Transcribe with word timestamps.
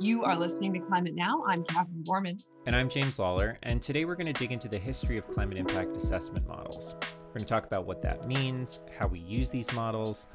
You 0.00 0.22
are 0.22 0.36
listening 0.36 0.72
to 0.74 0.78
Climate 0.78 1.16
Now. 1.16 1.42
I'm 1.44 1.64
Katherine 1.64 2.04
Borman. 2.04 2.40
And 2.66 2.76
I'm 2.76 2.88
James 2.88 3.18
Lawler. 3.18 3.58
And 3.64 3.82
today 3.82 4.04
we're 4.04 4.14
going 4.14 4.32
to 4.32 4.38
dig 4.38 4.52
into 4.52 4.68
the 4.68 4.78
history 4.78 5.18
of 5.18 5.28
climate 5.28 5.58
impact 5.58 5.96
assessment 5.96 6.46
models. 6.46 6.94
We're 7.00 7.34
going 7.34 7.40
to 7.40 7.44
talk 7.46 7.66
about 7.66 7.84
what 7.84 8.00
that 8.02 8.28
means, 8.28 8.80
how 8.96 9.08
we 9.08 9.18
use 9.18 9.50
these 9.50 9.72
models, 9.72 10.28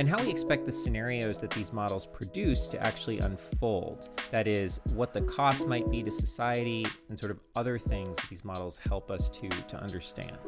and 0.00 0.08
how 0.08 0.20
we 0.20 0.30
expect 0.30 0.66
the 0.66 0.72
scenarios 0.72 1.38
that 1.40 1.50
these 1.50 1.72
models 1.72 2.06
produce 2.06 2.66
to 2.68 2.84
actually 2.84 3.20
unfold. 3.20 4.08
That 4.32 4.48
is, 4.48 4.80
what 4.94 5.12
the 5.12 5.20
cost 5.22 5.68
might 5.68 5.88
be 5.92 6.02
to 6.02 6.10
society 6.10 6.84
and 7.08 7.16
sort 7.16 7.30
of 7.30 7.38
other 7.54 7.78
things 7.78 8.16
that 8.16 8.28
these 8.28 8.44
models 8.44 8.80
help 8.80 9.12
us 9.12 9.30
to, 9.30 9.48
to 9.48 9.76
understand. 9.80 10.38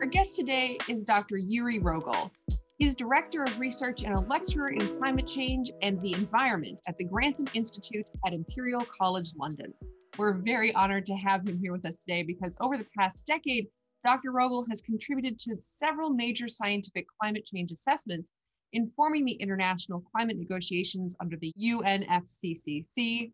Our 0.00 0.06
guest 0.06 0.34
today 0.34 0.78
is 0.88 1.04
Dr. 1.04 1.36
Joeri 1.36 1.82
Rogelj. 1.82 2.30
He's 2.78 2.94
director 2.94 3.42
of 3.42 3.58
research 3.58 4.02
and 4.02 4.12
a 4.12 4.20
lecturer 4.20 4.68
in 4.68 4.98
climate 4.98 5.26
change 5.26 5.70
and 5.80 5.98
the 6.02 6.12
environment 6.12 6.78
at 6.86 6.98
the 6.98 7.06
Grantham 7.06 7.46
Institute 7.54 8.04
at 8.26 8.34
Imperial 8.34 8.84
College 8.84 9.32
London. 9.34 9.72
We're 10.18 10.34
very 10.34 10.74
honored 10.74 11.06
to 11.06 11.14
have 11.14 11.48
him 11.48 11.58
here 11.58 11.72
with 11.72 11.86
us 11.86 11.96
today 11.96 12.22
because 12.22 12.54
over 12.60 12.76
the 12.76 12.86
past 12.94 13.22
decade, 13.26 13.68
Dr. 14.04 14.30
Rogelj 14.30 14.66
has 14.68 14.82
contributed 14.82 15.38
to 15.38 15.56
several 15.62 16.10
major 16.10 16.50
scientific 16.50 17.06
climate 17.18 17.46
change 17.46 17.72
assessments, 17.72 18.28
informing 18.74 19.24
the 19.24 19.32
international 19.32 20.04
climate 20.14 20.36
negotiations 20.36 21.16
under 21.18 21.38
the 21.38 21.54
UNFCCC, 21.58 23.32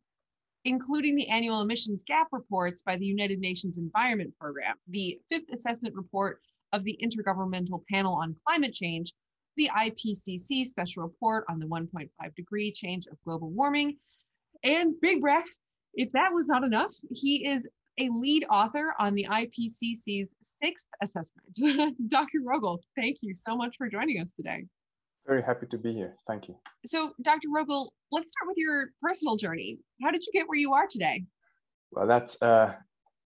including 0.66 1.16
the 1.16 1.28
annual 1.28 1.62
emissions 1.62 2.04
gap 2.04 2.28
reports 2.30 2.82
by 2.82 2.96
the 2.96 3.06
United 3.06 3.40
Nations 3.40 3.76
Environment 3.76 4.32
Program, 4.40 4.76
the 4.86 5.18
fifth 5.28 5.52
assessment 5.52 5.96
report 5.96 6.40
of 6.72 6.84
the 6.84 6.96
Intergovernmental 7.02 7.82
Panel 7.90 8.14
on 8.14 8.36
Climate 8.46 8.72
Change, 8.72 9.12
the 9.56 9.70
IPCC 9.76 10.66
special 10.66 11.02
report 11.02 11.44
on 11.48 11.58
the 11.58 11.66
1.5 11.66 12.08
degree 12.34 12.72
change 12.72 13.06
of 13.06 13.16
global 13.24 13.50
warming. 13.50 13.96
And 14.64 14.94
big 15.00 15.20
breath, 15.20 15.48
if 15.94 16.12
that 16.12 16.32
was 16.32 16.46
not 16.46 16.64
enough, 16.64 16.92
he 17.10 17.46
is 17.46 17.66
a 17.98 18.08
lead 18.08 18.46
author 18.50 18.94
on 18.98 19.14
the 19.14 19.26
IPCC's 19.30 20.30
sixth 20.62 20.86
assessment. 21.02 21.98
Dr. 22.08 22.38
Rogelj, 22.40 22.78
thank 22.96 23.18
you 23.20 23.34
so 23.34 23.56
much 23.56 23.74
for 23.76 23.88
joining 23.88 24.20
us 24.20 24.32
today. 24.32 24.64
Very 25.26 25.42
happy 25.42 25.66
to 25.66 25.78
be 25.78 25.92
here. 25.92 26.16
Thank 26.26 26.48
you. 26.48 26.56
So, 26.86 27.12
Dr. 27.22 27.48
Rogelj, 27.54 27.88
let's 28.10 28.30
start 28.30 28.48
with 28.48 28.56
your 28.56 28.90
personal 29.00 29.36
journey. 29.36 29.78
How 30.02 30.10
did 30.10 30.24
you 30.24 30.32
get 30.32 30.48
where 30.48 30.58
you 30.58 30.72
are 30.72 30.86
today? 30.86 31.24
Well, 31.92 32.06
that's 32.06 32.40
uh, 32.40 32.74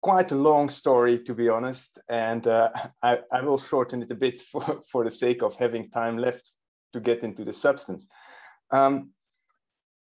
quite 0.03 0.33
a 0.33 0.37
long 0.37 0.69
story, 0.69 1.19
to 1.21 1.33
be 1.33 1.49
honest, 1.49 1.99
and 2.09 2.47
uh, 2.47 2.71
I, 3.03 3.21
I, 3.33 3.41
will 3.41 3.59
shorten 3.59 4.03
it 4.03 4.11
a 4.11 4.17
bit 4.17 4.41
for, 4.51 4.83
for 4.91 5.05
the 5.05 5.11
sake 5.11 5.43
of 5.43 5.57
having 5.57 5.91
time 5.91 6.19
left 6.19 6.51
to 6.93 7.01
get 7.01 7.23
into 7.23 7.45
the 7.45 7.53
substance. 7.53 8.07
Um, 8.71 9.11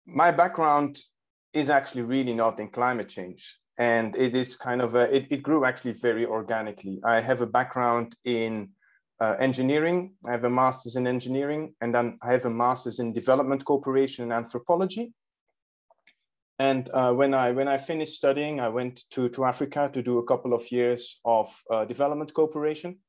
my 0.08 0.31
background 0.31 0.98
is 1.53 1.70
actually 1.70 2.03
really 2.03 2.33
not 2.33 2.59
in 2.59 2.70
climate 2.70 3.09
change, 3.09 3.58
and 3.78 4.17
it 4.17 4.33
is 4.33 4.56
kind 4.56 4.81
of 4.81 4.95
a, 4.95 5.14
it, 5.16 5.28
it 5.30 5.44
grew 5.44 5.66
actually 5.66 5.94
very 5.94 6.26
organically. 6.26 7.00
I 7.05 7.20
have 7.20 7.42
a 7.42 7.48
background 7.48 8.16
in 8.23 8.70
uh, 9.20 9.36
engineering. 9.39 10.16
I 10.26 10.31
have 10.31 10.45
a 10.45 10.50
master's 10.50 10.95
in 10.95 11.05
engineering, 11.05 11.76
and 11.81 11.94
then 11.94 12.17
I 12.23 12.31
have 12.31 12.45
a 12.45 12.50
master's 12.50 13.00
in 13.00 13.14
development 13.14 13.66
cooperation 13.66 14.23
and 14.23 14.33
anthropology. 14.33 15.14
And 16.62 16.88
uh, 16.94 17.12
when 17.12 17.34
I 17.34 17.52
when 17.54 17.67
I 17.67 17.80
finished 17.80 18.14
studying, 18.14 18.59
I 18.59 18.70
went 18.70 19.09
to 19.14 19.30
to 19.30 19.45
Africa 19.45 19.90
to 19.94 20.02
do 20.04 20.20
a 20.20 20.28
couple 20.31 20.54
of 20.54 20.72
years 20.72 21.20
of 21.26 21.48
uh, 21.72 21.86
development 21.86 22.36
cooperation. 22.36 23.00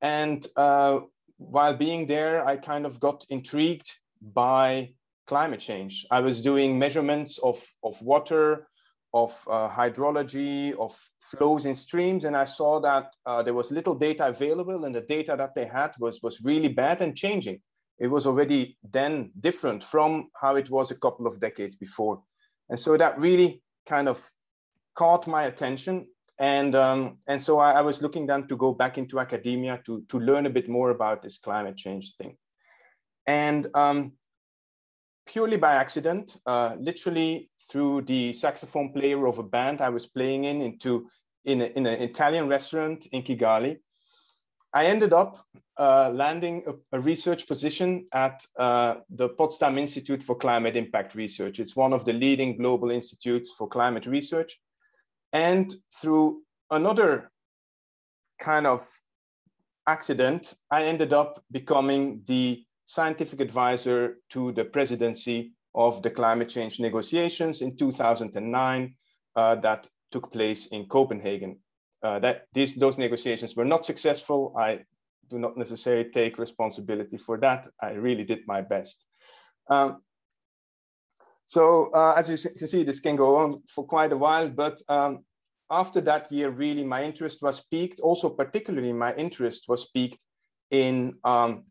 And 0.00 0.44
uh, 0.56 1.02
while 1.36 1.76
being 1.76 2.08
there, 2.08 2.44
I 2.44 2.56
kind 2.56 2.84
of 2.84 2.98
got 2.98 3.26
intrigued 3.30 3.90
by 4.20 4.94
climate 5.28 5.60
change. 5.60 6.04
I 6.10 6.20
was 6.20 6.42
doing 6.42 6.76
measurements 6.76 7.38
of 7.38 7.58
of 7.84 8.02
water, 8.02 8.66
of 9.12 9.30
uh, 9.48 9.68
hydrology, 9.68 10.72
of 10.76 10.92
flows 11.30 11.66
in 11.66 11.76
streams, 11.76 12.24
and 12.24 12.36
I 12.36 12.46
saw 12.46 12.80
that 12.80 13.06
uh, 13.24 13.40
there 13.44 13.54
was 13.54 13.70
little 13.70 13.94
data 13.94 14.26
available, 14.26 14.84
and 14.84 14.94
the 14.94 15.06
data 15.16 15.36
that 15.36 15.54
they 15.54 15.66
had 15.66 15.92
was 16.00 16.20
was 16.22 16.40
really 16.42 16.72
bad 16.82 17.02
and 17.02 17.16
changing. 17.16 17.60
It 18.00 18.10
was 18.10 18.26
already 18.26 18.76
then 18.92 19.30
different 19.38 19.84
from 19.84 20.30
how 20.42 20.56
it 20.56 20.68
was 20.70 20.90
a 20.90 21.00
couple 21.04 21.28
of 21.28 21.38
decades 21.38 21.76
before. 21.76 22.18
And 22.68 22.78
so 22.78 22.96
that 22.96 23.18
really 23.18 23.62
kind 23.86 24.08
of 24.08 24.30
caught 24.94 25.26
my 25.26 25.44
attention. 25.44 26.06
And, 26.38 26.74
um, 26.74 27.18
and 27.28 27.40
so 27.40 27.58
I, 27.58 27.72
I, 27.72 27.80
was 27.82 28.02
looking 28.02 28.26
then 28.26 28.48
to 28.48 28.56
go 28.56 28.72
back 28.72 28.98
into 28.98 29.20
academia 29.20 29.80
to, 29.86 30.02
to 30.08 30.18
learn 30.18 30.46
a 30.46 30.50
bit 30.50 30.68
more 30.68 30.90
about 30.90 31.22
this 31.22 31.38
climate 31.38 31.76
change 31.76 32.16
thing. 32.16 32.36
And 33.26 33.68
um, 33.74 34.14
purely 35.26 35.56
by 35.56 35.74
accident, 35.74 36.36
uh, 36.46 36.76
literally 36.78 37.48
through 37.70 38.02
the 38.02 38.32
saxophone 38.32 38.92
player 38.92 39.26
of 39.26 39.38
a 39.38 39.42
band 39.42 39.80
I 39.80 39.90
was 39.90 40.06
playing 40.06 40.44
in 40.44 40.60
into 40.60 41.08
in, 41.44 41.60
a, 41.60 41.64
in 41.66 41.86
an 41.86 42.00
Italian 42.00 42.48
restaurant 42.48 43.06
in 43.12 43.22
Kigali, 43.22 43.78
I 44.74 44.86
ended 44.86 45.12
up 45.12 45.46
uh, 45.78 46.10
landing 46.12 46.64
a, 46.66 46.96
a, 46.96 47.00
research 47.00 47.46
position 47.46 48.06
at 48.12 48.44
uh, 48.58 48.96
the 49.08 49.28
Potsdam 49.28 49.78
Institute 49.78 50.22
for 50.22 50.36
Climate 50.36 50.76
Impact 50.76 51.14
Research. 51.14 51.60
It's 51.60 51.76
one 51.76 51.92
of 51.92 52.04
the 52.04 52.12
leading 52.12 52.56
global 52.56 52.90
institutes 52.90 53.52
for 53.56 53.68
climate 53.68 54.06
research. 54.06 54.58
And 55.32 55.74
through 55.94 56.42
another 56.70 57.30
kind 58.40 58.66
of 58.66 58.88
accident, 59.86 60.54
I 60.70 60.84
ended 60.84 61.12
up 61.12 61.42
becoming 61.50 62.22
the 62.26 62.64
scientific 62.86 63.40
advisor 63.40 64.18
to 64.30 64.52
the 64.52 64.64
presidency 64.64 65.54
of 65.74 66.02
the 66.02 66.10
climate 66.10 66.48
change 66.48 66.80
negotiations 66.80 67.62
in 67.62 67.76
2009 67.76 68.94
uh, 69.36 69.54
that 69.56 69.88
took 70.10 70.32
place 70.32 70.66
in 70.66 70.86
Copenhagen 70.86 71.58
uh, 72.04 72.18
that 72.18 72.42
these, 72.52 72.74
those 72.74 72.98
negotiations 72.98 73.56
were 73.56 73.64
not 73.64 73.86
successful. 73.86 74.54
I 74.56 74.80
do 75.30 75.38
not 75.38 75.56
necessarily 75.56 76.10
take 76.10 76.38
responsibility 76.38 77.16
for 77.16 77.38
that. 77.38 77.66
I 77.80 77.92
really 77.92 78.24
did 78.24 78.40
my 78.46 78.60
best. 78.60 79.06
Um, 79.70 80.02
so 81.46 81.90
uh, 81.92 82.14
as 82.16 82.28
you 82.30 82.50
can 82.58 82.68
see, 82.68 82.82
this 82.84 83.00
can 83.00 83.16
go 83.16 83.36
on 83.36 83.62
for 83.68 83.84
quite 83.86 84.12
a 84.12 84.16
while, 84.18 84.48
but 84.48 84.80
um, 84.88 85.24
after 85.70 86.00
that 86.02 86.30
year, 86.30 86.50
really 86.50 86.84
my 86.84 87.02
interest 87.02 87.42
was 87.42 87.62
piqued. 87.70 88.00
Also, 88.00 88.28
particularly 88.28 88.92
my 88.92 89.14
interest 89.14 89.64
was 89.66 89.86
piqued 89.86 90.24
in, 90.70 91.14
um, 91.24 91.64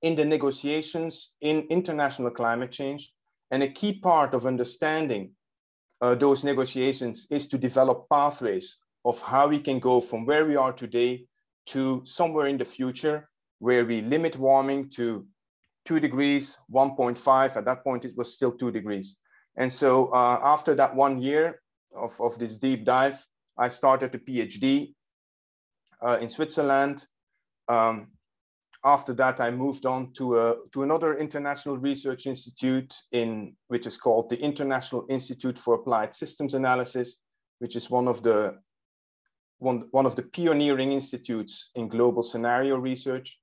in 0.00 0.16
the 0.16 0.24
negotiations 0.24 1.34
in 1.42 1.66
international 1.68 2.30
climate 2.30 2.72
change. 2.72 3.12
And 3.50 3.62
a 3.62 3.68
key 3.68 3.98
part 3.98 4.34
of 4.34 4.46
understanding 4.46 5.32
uh, 6.00 6.14
those 6.14 6.44
negotiations 6.44 7.26
is 7.30 7.46
to 7.48 7.58
develop 7.58 8.08
pathways 8.08 8.78
of 9.04 9.20
how 9.22 9.48
we 9.48 9.60
can 9.60 9.78
go 9.78 10.00
from 10.00 10.26
where 10.26 10.44
we 10.44 10.56
are 10.56 10.72
today 10.72 11.26
to 11.66 12.02
somewhere 12.04 12.46
in 12.46 12.58
the 12.58 12.64
future 12.64 13.28
where 13.58 13.84
we 13.84 14.00
limit 14.00 14.36
warming 14.36 14.88
to 14.90 15.26
two 15.84 16.00
degrees, 16.00 16.58
1.5. 16.72 17.56
At 17.56 17.64
that 17.64 17.82
point, 17.82 18.04
it 18.04 18.16
was 18.16 18.34
still 18.34 18.52
two 18.52 18.70
degrees. 18.70 19.18
And 19.56 19.72
so 19.72 20.12
uh, 20.12 20.38
after 20.42 20.74
that 20.76 20.94
one 20.94 21.20
year 21.20 21.60
of, 21.96 22.18
of 22.20 22.38
this 22.38 22.56
deep 22.56 22.84
dive, 22.84 23.26
I 23.58 23.68
started 23.68 24.14
a 24.14 24.18
PhD 24.18 24.94
uh, 26.04 26.18
in 26.20 26.28
Switzerland. 26.28 27.06
Um, 27.68 28.08
after 28.84 29.12
that, 29.14 29.40
I 29.40 29.50
moved 29.50 29.86
on 29.86 30.12
to, 30.12 30.38
a, 30.38 30.56
to 30.72 30.84
another 30.84 31.18
international 31.18 31.76
research 31.78 32.26
institute 32.26 32.94
in 33.10 33.56
which 33.66 33.86
is 33.86 33.96
called 33.96 34.30
the 34.30 34.38
International 34.38 35.04
Institute 35.08 35.58
for 35.58 35.74
Applied 35.74 36.14
Systems 36.14 36.54
Analysis, 36.54 37.16
which 37.58 37.74
is 37.74 37.90
one 37.90 38.06
of 38.06 38.22
the 38.22 38.54
one, 39.58 39.88
one 39.90 40.06
of 40.06 40.16
the 40.16 40.22
pioneering 40.22 40.92
institutes 40.92 41.70
in 41.74 41.88
global 41.88 42.22
scenario 42.22 42.76
research. 42.76 43.38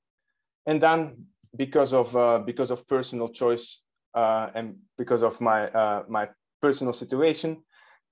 And 0.66 0.82
then 0.82 1.26
because 1.56 1.94
of, 1.94 2.16
uh, 2.16 2.40
because 2.40 2.72
of 2.72 2.88
personal 2.88 3.30
choice 3.30 3.82
uh, 4.14 4.50
and 4.56 4.76
because 4.98 5.24
of 5.24 5.40
my, 5.42 5.68
uh, 5.68 6.04
my 6.08 6.30
personal 6.62 6.94
situation, 6.94 7.64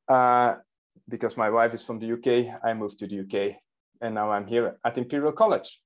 uh, 0.07 0.55
because 1.09 1.37
my 1.37 1.49
wife 1.49 1.73
is 1.73 1.83
from 1.83 1.99
the 1.99 2.11
UK, 2.13 2.59
I 2.63 2.73
moved 2.73 2.99
to 2.99 3.07
the 3.07 3.21
UK 3.21 3.55
and 4.01 4.13
now 4.13 4.31
I'm 4.31 4.47
here 4.47 4.77
at 4.85 4.97
Imperial 4.97 5.31
College. 5.31 5.79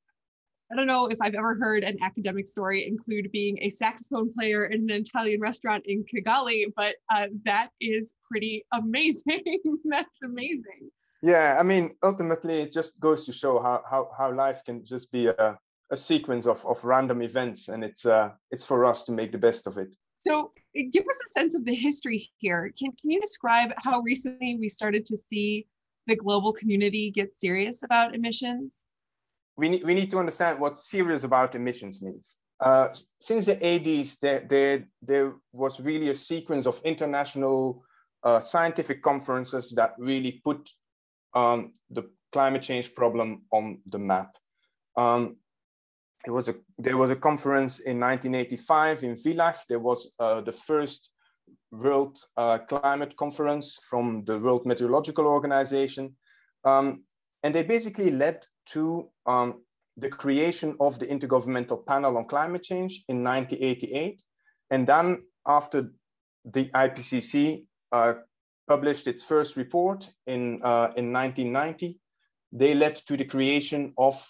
I 0.70 0.76
don't 0.76 0.88
know 0.88 1.08
if 1.08 1.18
I've 1.22 1.36
ever 1.36 1.56
heard 1.56 1.84
an 1.84 1.98
academic 2.04 2.46
story 2.46 2.86
include 2.86 3.32
being 3.32 3.58
a 3.62 3.70
saxophone 3.70 4.34
player 4.34 4.66
in 4.66 4.82
an 4.92 5.02
Italian 5.02 5.40
restaurant 5.40 5.86
in 5.88 6.04
Kigali, 6.04 6.66
but 6.76 6.96
uh, 7.10 7.28
that 7.46 7.70
is 7.80 8.14
pretty 8.30 8.66
amazing. 8.74 9.44
That's 9.86 10.10
amazing 10.26 10.92
yeah 11.22 11.58
i 11.60 11.64
mean 11.64 11.96
ultimately 12.04 12.62
it 12.62 12.72
just 12.72 13.00
goes 13.00 13.26
to 13.26 13.32
show 13.32 13.60
how 13.60 13.84
how, 13.90 14.10
how 14.18 14.34
life 14.34 14.64
can 14.66 14.86
just 14.86 15.12
be 15.12 15.28
a, 15.28 15.58
a 15.92 15.98
sequence 15.98 16.46
of, 16.46 16.66
of 16.66 16.84
random 16.84 17.22
events 17.22 17.70
and 17.70 17.84
it's 17.84 18.06
uh 18.06 18.30
it's 18.52 18.64
for 18.64 18.86
us 18.86 19.04
to 19.04 19.12
make 19.12 19.32
the 19.32 19.38
best 19.38 19.68
of 19.68 19.78
it. 19.78 19.96
So 20.20 20.52
eh, 20.76 20.84
give 20.92 21.06
us 21.10 21.20
a 21.28 21.40
sense 21.40 21.54
of 21.56 21.66
the 21.66 21.76
history 21.76 22.30
here. 22.38 22.74
Can, 22.78 22.92
can 23.00 23.12
you 23.12 23.22
describe 23.22 23.72
how 23.78 24.02
recently 24.02 24.58
we 24.60 24.70
started 24.70 25.06
to 25.06 25.18
see 25.18 25.68
the 26.08 26.16
global 26.16 26.54
community 26.54 27.12
get 27.12 27.36
serious 27.36 27.84
about 27.84 28.16
emissions? 28.16 28.86
We 29.56 29.70
need, 29.70 29.84
we 29.84 29.94
need 29.94 30.12
to 30.12 30.20
understand 30.20 30.60
what 30.60 30.78
serious 30.78 31.24
about 31.24 31.56
emissions 31.56 32.02
means. 32.02 32.38
Uh, 32.60 32.90
since 33.20 33.46
the 33.46 33.56
80s, 33.56 34.20
there, 34.20 34.46
there, 34.50 34.88
there 35.02 35.34
was 35.52 35.80
really 35.80 36.10
a 36.10 36.16
sequence 36.16 36.66
of 36.66 36.82
international 36.84 37.84
uh, 38.24 38.40
scientific 38.40 39.02
conferences 39.02 39.72
that 39.72 39.94
really 39.98 40.42
put 40.44 40.70
um, 41.34 41.74
the 41.90 42.04
climate 42.32 42.64
change 42.64 42.94
problem 42.96 43.44
on 43.52 43.80
the 43.88 44.00
map. 44.00 44.36
Um, 44.96 45.38
it 46.26 46.32
was 46.32 46.50
a, 46.50 46.56
there 46.78 46.98
was 46.98 47.12
a 47.12 47.16
conference 47.16 47.80
in 47.80 48.00
1985 48.00 49.04
in 49.04 49.16
Villach. 49.16 49.58
There 49.70 49.80
was 49.80 50.12
uh, 50.20 50.42
the 50.42 50.52
first 50.52 51.12
World 51.72 52.18
uh, 52.36 52.60
Climate 52.60 53.16
Conference 53.18 53.80
from 53.90 54.24
the 54.26 54.38
World 54.40 54.66
Meteorological 54.66 55.26
Organization. 55.26 56.16
Um, 56.64 57.04
and 57.44 57.54
they 57.54 57.64
basically 57.64 58.12
led 58.12 58.46
to 58.68 59.10
um, 59.26 59.62
the 59.96 60.10
creation 60.10 60.76
of 60.80 61.00
the 61.00 61.06
Intergovernmental 61.06 61.86
Panel 61.86 62.18
on 62.18 62.26
Climate 62.26 62.64
Change 62.64 63.04
in 63.08 63.24
1988. 63.24 64.24
And 64.70 64.88
then 64.88 65.24
after 65.46 65.92
the 66.46 66.66
IPCC 66.66 67.66
uh, 67.92 68.14
published 68.68 69.08
its 69.08 69.24
first 69.24 69.56
report 69.56 70.10
in, 70.26 70.62
uh, 70.64 70.92
in 70.98 71.14
1990, 71.14 71.98
they 72.52 72.74
led 72.74 72.96
to 72.96 73.18
the 73.18 73.26
creation 73.26 73.94
of 73.98 74.24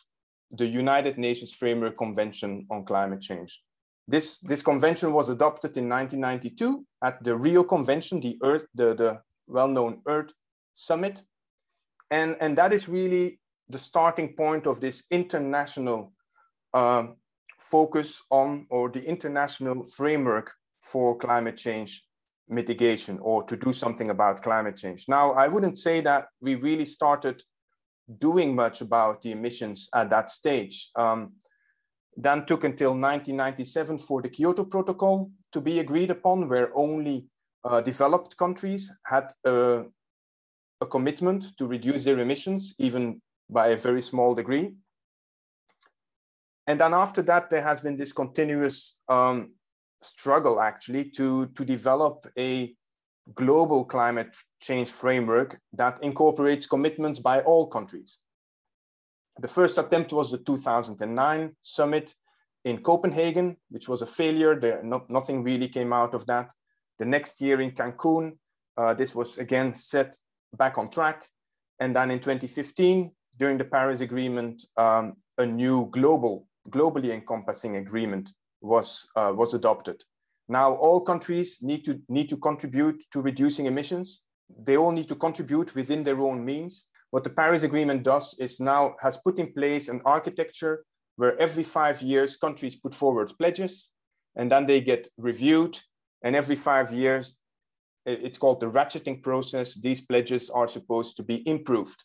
the 0.51 0.65
United 0.65 1.17
Nations 1.17 1.53
Framework 1.53 1.97
Convention 1.97 2.65
on 2.69 2.85
Climate 2.85 3.21
Change. 3.21 3.61
This, 4.07 4.37
this 4.39 4.61
convention 4.61 5.11
was 5.11 5.29
adopted 5.29 5.75
in 5.75 5.89
1992 5.89 6.85
at 7.03 7.21
the 7.23 7.35
Rio 7.35 7.63
Convention, 7.63 8.21
the, 8.21 8.37
Earth, 8.41 8.65
the, 8.73 8.95
the 8.95 9.19
well-known 9.47 10.01
Earth 10.07 10.31
Summit. 10.73 11.21
And, 12.09 12.37
and 12.39 12.57
that 12.57 12.71
is 12.71 12.87
really 12.87 13.39
the 13.67 13.77
starting 13.77 14.33
point 14.33 14.65
of 14.65 14.79
this 14.79 15.03
international 15.11 16.13
uh, 16.73 17.07
focus 17.59 18.21
on, 18.29 18.65
or 18.69 18.89
the 18.89 19.03
international 19.03 19.83
framework 19.85 20.53
for 20.79 21.17
climate 21.17 21.57
change 21.57 22.06
mitigation 22.49 23.19
or 23.21 23.43
to 23.43 23.57
do 23.57 23.73
something 23.73 24.09
about 24.09 24.41
climate 24.41 24.77
change. 24.77 25.05
Now, 25.07 25.33
I 25.33 25.47
wouldn't 25.47 25.77
say 25.77 26.01
that 26.01 26.27
we 26.41 26.55
really 26.55 26.85
started 26.85 27.41
doing 28.19 28.55
much 28.55 28.81
about 28.81 29.21
the 29.21 29.31
emissions 29.31 29.89
at 29.93 30.09
that 30.09 30.29
stage. 30.29 30.89
Um, 30.95 31.33
then 32.15 32.45
took 32.45 32.63
until 32.63 32.91
1997 32.91 33.99
for 33.99 34.21
the 34.21 34.29
Kyoto 34.29 34.65
Protocol 34.65 35.29
to 35.51 35.61
be 35.61 35.79
agreed 35.79 36.09
upon, 36.09 36.49
where 36.49 36.71
only 36.75 37.27
uh, 37.63 37.81
developed 37.81 38.37
countries 38.37 38.91
had 39.05 39.31
a 39.45 39.85
commitment 40.89 41.57
to 41.57 41.67
reduce 41.67 42.03
their 42.03 42.19
emissions, 42.19 42.73
even 42.79 43.21
by 43.49 43.67
a 43.67 43.77
very 43.77 44.01
small 44.01 44.33
degree. 44.33 44.73
And 46.65 46.79
then 46.79 46.93
after 46.93 47.21
that, 47.23 47.49
there 47.49 47.61
has 47.61 47.81
been 47.81 47.97
this 47.97 48.11
continuous 48.11 48.95
um, 49.07 49.53
struggle 50.01 50.59
actually 50.59 51.09
to, 51.11 51.47
to 51.47 51.65
develop 51.65 52.27
a 52.37 52.73
global 53.33 53.83
climate 53.83 54.35
change 54.61 54.89
framework 54.89 55.59
that 55.73 56.01
incorporates 56.01 56.65
commitments 56.65 57.19
by 57.19 57.41
all 57.41 57.67
countries. 57.67 58.19
The 59.39 59.47
first 59.47 59.77
attempt 59.77 60.13
was 60.13 60.31
the 60.31 60.39
2009 60.39 61.55
summit 61.61 62.13
in 62.65 62.79
Copenhagen, 62.79 63.57
which 63.69 63.87
was 63.87 64.01
a 64.01 64.05
failure. 64.05 64.59
There, 64.59 64.81
nothing 65.09 65.43
really 65.43 65.67
came 65.67 65.93
out 65.93 66.13
of 66.13 66.25
that. 66.25 66.51
The 66.99 67.05
next 67.05 67.39
year 67.41 67.61
in 67.61 67.71
Cancun, 67.71 68.37
uh, 68.77 68.93
this 68.93 69.13
was 69.13 69.37
again 69.37 69.73
set 69.73 70.17
back 70.57 70.77
on 70.77 70.89
track. 70.89 71.27
And 71.79 71.95
then 71.95 72.09
in 72.09 72.19
2015, 72.19 73.11
during 73.37 73.57
the 73.57 73.65
Paris 73.65 74.01
Agreement, 74.01 74.65
um, 74.77 75.13
a 75.37 75.45
new 75.45 75.89
global, 75.91 76.47
globally 76.69 77.13
encompassing 77.13 77.75
agreement 77.75 78.31
was, 78.61 79.07
uh, 79.15 79.33
was 79.35 79.53
adopted. 79.53 80.03
Now 80.49 80.73
all 80.73 81.01
countries 81.01 81.59
need 81.61 81.83
to, 81.85 82.01
need 82.09 82.29
to 82.29 82.37
contribute 82.37 83.03
to 83.11 83.21
reducing 83.21 83.65
emissions. 83.65 84.23
They 84.63 84.77
all 84.77 84.91
need 84.91 85.09
to 85.09 85.15
contribute 85.15 85.75
within 85.75 86.03
their 86.03 86.19
own 86.21 86.45
means. 86.45 86.87
What 87.11 87.23
the 87.23 87.29
Paris 87.29 87.63
Agreement 87.63 88.03
does 88.03 88.35
is 88.39 88.59
now 88.59 88.95
has 89.01 89.17
put 89.17 89.39
in 89.39 89.53
place 89.53 89.89
an 89.89 90.01
architecture 90.05 90.85
where 91.17 91.37
every 91.39 91.63
five 91.63 92.01
years 92.01 92.37
countries 92.37 92.75
put 92.75 92.93
forward 92.93 93.31
pledges 93.37 93.91
and 94.35 94.51
then 94.51 94.65
they 94.67 94.81
get 94.81 95.09
reviewed. 95.17 95.79
And 96.23 96.35
every 96.35 96.55
five 96.55 96.93
years, 96.93 97.37
it's 98.05 98.37
called 98.37 98.59
the 98.59 98.71
ratcheting 98.71 99.21
process. 99.21 99.75
These 99.75 100.01
pledges 100.01 100.49
are 100.49 100.67
supposed 100.67 101.17
to 101.17 101.23
be 101.23 101.47
improved. 101.47 102.03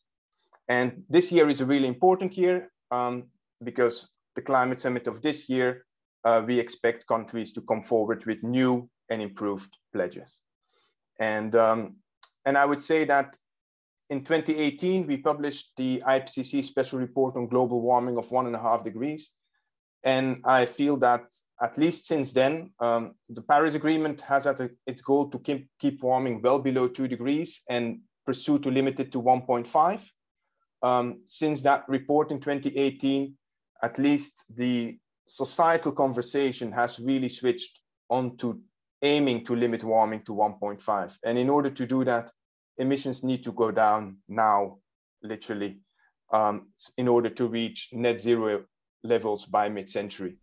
And 0.68 1.04
this 1.08 1.30
year 1.30 1.48
is 1.48 1.60
a 1.60 1.66
really 1.66 1.88
important 1.88 2.36
year 2.36 2.70
um, 2.90 3.24
because 3.62 4.08
the 4.34 4.42
climate 4.42 4.80
summit 4.80 5.06
of 5.06 5.22
this 5.22 5.48
year 5.48 5.84
uh, 6.24 6.42
we 6.46 6.58
expect 6.58 7.06
countries 7.06 7.52
to 7.52 7.60
come 7.62 7.82
forward 7.82 8.24
with 8.26 8.42
new 8.42 8.88
and 9.10 9.20
improved 9.20 9.76
pledges. 9.92 10.40
And, 11.18 11.54
um, 11.54 11.96
and 12.44 12.56
I 12.56 12.64
would 12.64 12.82
say 12.82 13.04
that 13.04 13.36
in 14.10 14.24
2018, 14.24 15.06
we 15.06 15.16
published 15.16 15.72
the 15.76 16.02
IPCC 16.06 16.64
special 16.64 16.98
report 16.98 17.36
on 17.36 17.46
global 17.46 17.80
warming 17.80 18.18
of 18.18 18.30
one 18.30 18.46
and 18.46 18.54
a 18.54 18.58
half 18.58 18.82
degrees. 18.82 19.32
And 20.04 20.40
I 20.44 20.66
feel 20.66 20.96
that 20.98 21.24
at 21.60 21.78
least 21.78 22.06
since 22.06 22.32
then, 22.32 22.70
um, 22.80 23.14
the 23.28 23.42
Paris 23.42 23.74
Agreement 23.74 24.20
has 24.22 24.46
as 24.46 24.60
its 24.86 25.00
goal 25.00 25.30
to 25.30 25.38
keep, 25.38 25.68
keep 25.78 26.02
warming 26.02 26.42
well 26.42 26.58
below 26.58 26.88
two 26.88 27.06
degrees 27.06 27.62
and 27.70 28.00
pursue 28.26 28.58
to 28.58 28.70
limit 28.70 28.98
it 29.00 29.12
to 29.12 29.22
1.5. 29.22 30.00
Um, 30.82 31.22
since 31.24 31.62
that 31.62 31.84
report 31.88 32.32
in 32.32 32.40
2018, 32.40 33.34
at 33.82 33.98
least 33.98 34.44
the 34.54 34.98
societal 35.26 35.92
conversation 35.92 36.72
has 36.72 37.00
really 37.00 37.28
switched 37.28 37.80
on 38.10 38.36
to 38.36 38.60
aiming 39.02 39.44
to 39.44 39.56
limit 39.56 39.82
warming 39.82 40.22
to 40.22 40.32
1.5. 40.32 41.18
And 41.24 41.38
in 41.38 41.48
order 41.48 41.70
to 41.70 41.86
do 41.86 42.04
that, 42.04 42.30
emissions 42.76 43.24
need 43.24 43.42
to 43.44 43.52
go 43.52 43.70
down 43.70 44.18
now, 44.28 44.78
literally, 45.22 45.80
um, 46.32 46.68
in 46.96 47.08
order 47.08 47.28
to 47.30 47.46
reach 47.46 47.88
net 47.92 48.20
zero 48.20 48.64
levels 49.02 49.44
by 49.46 49.68
mid-century. 49.68 50.36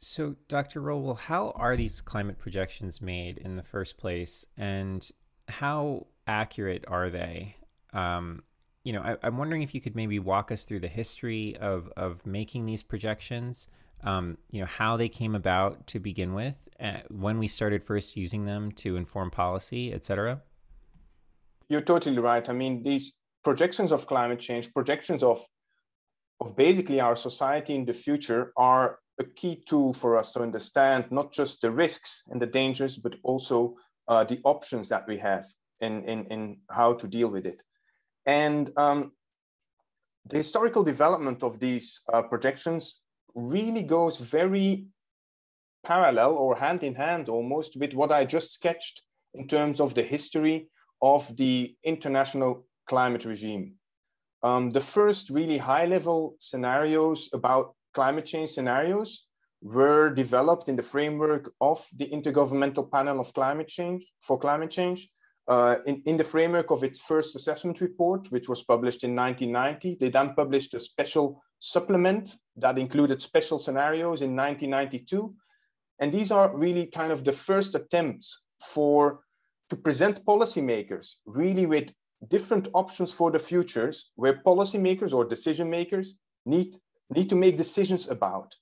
So, 0.00 0.36
Dr. 0.48 0.80
Rowell, 0.80 1.14
how 1.14 1.50
are 1.50 1.76
these 1.76 2.00
climate 2.00 2.38
projections 2.38 3.02
made 3.02 3.36
in 3.36 3.56
the 3.56 3.62
first 3.62 3.98
place, 3.98 4.46
and 4.56 5.08
how 5.46 6.06
accurate 6.26 6.84
are 6.88 7.10
they? 7.10 7.56
Um, 7.92 8.42
you 8.82 8.94
know, 8.94 9.02
I, 9.02 9.26
am 9.26 9.36
wondering 9.36 9.60
if 9.60 9.74
you 9.74 9.80
could 9.82 9.94
maybe 9.94 10.18
walk 10.18 10.50
us 10.50 10.64
through 10.64 10.80
the 10.80 10.88
history 10.88 11.54
of 11.60 11.92
of 11.98 12.24
making 12.24 12.64
these 12.64 12.82
projections, 12.82 13.68
um, 14.04 14.38
you 14.50 14.60
know, 14.60 14.66
how 14.66 14.96
they 14.96 15.08
came 15.08 15.34
about 15.34 15.86
to 15.88 16.00
begin 16.00 16.34
with, 16.34 16.68
uh, 16.78 17.00
when 17.08 17.38
we 17.38 17.48
started 17.48 17.84
first 17.84 18.16
using 18.16 18.44
them 18.46 18.72
to 18.72 18.96
inform 18.96 19.30
policy, 19.30 19.92
et 19.92 20.04
cetera? 20.04 20.40
You're 21.68 21.82
totally 21.82 22.18
right. 22.18 22.48
I 22.48 22.52
mean, 22.52 22.82
these 22.82 23.18
projections 23.44 23.92
of 23.92 24.06
climate 24.06 24.40
change, 24.40 24.72
projections 24.74 25.22
of, 25.22 25.44
of 26.40 26.56
basically 26.56 27.00
our 27.00 27.16
society 27.16 27.74
in 27.74 27.84
the 27.84 27.92
future 27.92 28.52
are 28.56 28.98
a 29.18 29.24
key 29.24 29.62
tool 29.66 29.92
for 29.92 30.16
us 30.16 30.32
to 30.32 30.40
understand 30.40 31.04
not 31.10 31.32
just 31.32 31.60
the 31.60 31.70
risks 31.70 32.22
and 32.30 32.40
the 32.40 32.46
dangers, 32.46 32.96
but 32.96 33.16
also 33.22 33.76
uh, 34.08 34.24
the 34.24 34.40
options 34.44 34.88
that 34.88 35.06
we 35.06 35.18
have 35.18 35.44
in, 35.80 36.02
in, 36.04 36.24
in 36.26 36.58
how 36.70 36.94
to 36.94 37.06
deal 37.06 37.28
with 37.28 37.46
it. 37.46 37.62
And 38.26 38.72
um, 38.76 39.12
the 40.26 40.38
historical 40.38 40.82
development 40.82 41.42
of 41.42 41.60
these 41.60 42.00
uh, 42.12 42.22
projections 42.22 43.02
really 43.34 43.82
goes 43.82 44.18
very 44.18 44.86
parallel 45.84 46.32
or 46.32 46.56
hand 46.56 46.82
in 46.82 46.94
hand 46.94 47.28
almost 47.28 47.76
with 47.76 47.94
what 47.94 48.12
I 48.12 48.24
just 48.24 48.52
sketched 48.52 49.02
in 49.34 49.46
terms 49.46 49.80
of 49.80 49.94
the 49.94 50.02
history 50.02 50.68
of 51.00 51.36
the 51.36 51.74
international 51.82 52.66
climate 52.86 53.24
regime. 53.24 53.74
Um, 54.42 54.70
the 54.70 54.80
first 54.80 55.30
really 55.30 55.58
high 55.58 55.86
level 55.86 56.36
scenarios 56.38 57.28
about 57.32 57.74
climate 57.94 58.26
change 58.26 58.50
scenarios 58.50 59.26
were 59.62 60.10
developed 60.10 60.68
in 60.68 60.76
the 60.76 60.82
framework 60.82 61.52
of 61.60 61.86
the 61.94 62.06
Intergovernmental 62.06 62.90
Panel 62.90 63.20
of 63.20 63.32
Climate 63.34 63.68
Change 63.68 64.06
for 64.20 64.38
Climate 64.38 64.70
Change. 64.70 65.08
Uh, 65.46 65.76
in, 65.86 66.02
in 66.06 66.16
the 66.16 66.24
framework 66.24 66.70
of 66.70 66.84
its 66.84 67.00
first 67.00 67.34
assessment 67.34 67.80
report, 67.80 68.30
which 68.30 68.48
was 68.48 68.62
published 68.62 69.04
in 69.04 69.14
1990, 69.14 69.96
they 70.00 70.08
then 70.08 70.34
published 70.34 70.72
a 70.74 70.80
special 70.80 71.42
supplement 71.58 72.36
that 72.60 72.78
included 72.78 73.20
special 73.20 73.58
scenarios 73.58 74.22
in 74.22 74.36
1992. 74.36 75.34
And 75.98 76.12
these 76.12 76.30
are 76.30 76.56
really 76.56 76.86
kind 76.86 77.12
of 77.12 77.24
the 77.24 77.32
first 77.32 77.74
attempts 77.74 78.42
for 78.62 79.20
to 79.68 79.76
present 79.76 80.24
policymakers 80.24 81.16
really 81.26 81.66
with 81.66 81.92
different 82.28 82.68
options 82.74 83.12
for 83.12 83.30
the 83.30 83.38
futures 83.38 84.10
where 84.16 84.42
policymakers 84.42 85.14
or 85.14 85.24
decision 85.24 85.70
makers 85.70 86.18
need, 86.44 86.76
need 87.08 87.28
to 87.28 87.36
make 87.36 87.56
decisions 87.56 88.08
about. 88.08 88.54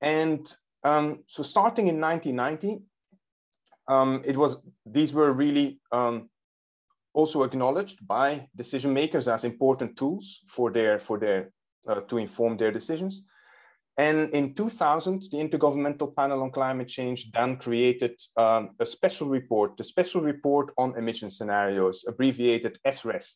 And 0.00 0.52
um, 0.84 1.24
so 1.26 1.42
starting 1.42 1.88
in 1.88 2.00
1990, 2.00 2.82
um, 3.88 4.22
it 4.24 4.36
was 4.36 4.58
these 4.84 5.12
were 5.12 5.32
really 5.32 5.80
um, 5.92 6.28
also 7.14 7.42
acknowledged 7.42 8.06
by 8.06 8.48
decision 8.54 8.92
makers 8.92 9.28
as 9.28 9.44
important 9.44 9.96
tools 9.96 10.40
for 10.46 10.70
their 10.70 10.98
for 10.98 11.18
their 11.18 11.50
uh, 11.86 12.00
to 12.02 12.18
inform 12.18 12.56
their 12.56 12.72
decisions. 12.72 13.24
And 13.98 14.30
in 14.30 14.54
2000, 14.54 15.22
the 15.22 15.38
Intergovernmental 15.38 16.14
Panel 16.14 16.42
on 16.42 16.52
Climate 16.52 16.86
Change 16.86 17.32
then 17.32 17.56
created 17.56 18.14
um, 18.36 18.70
a 18.78 18.86
special 18.86 19.28
report, 19.28 19.76
the 19.76 19.82
Special 19.82 20.20
Report 20.20 20.72
on 20.78 20.96
Emission 20.96 21.28
Scenarios, 21.28 22.04
abbreviated 22.06 22.78
SRES. 22.86 23.34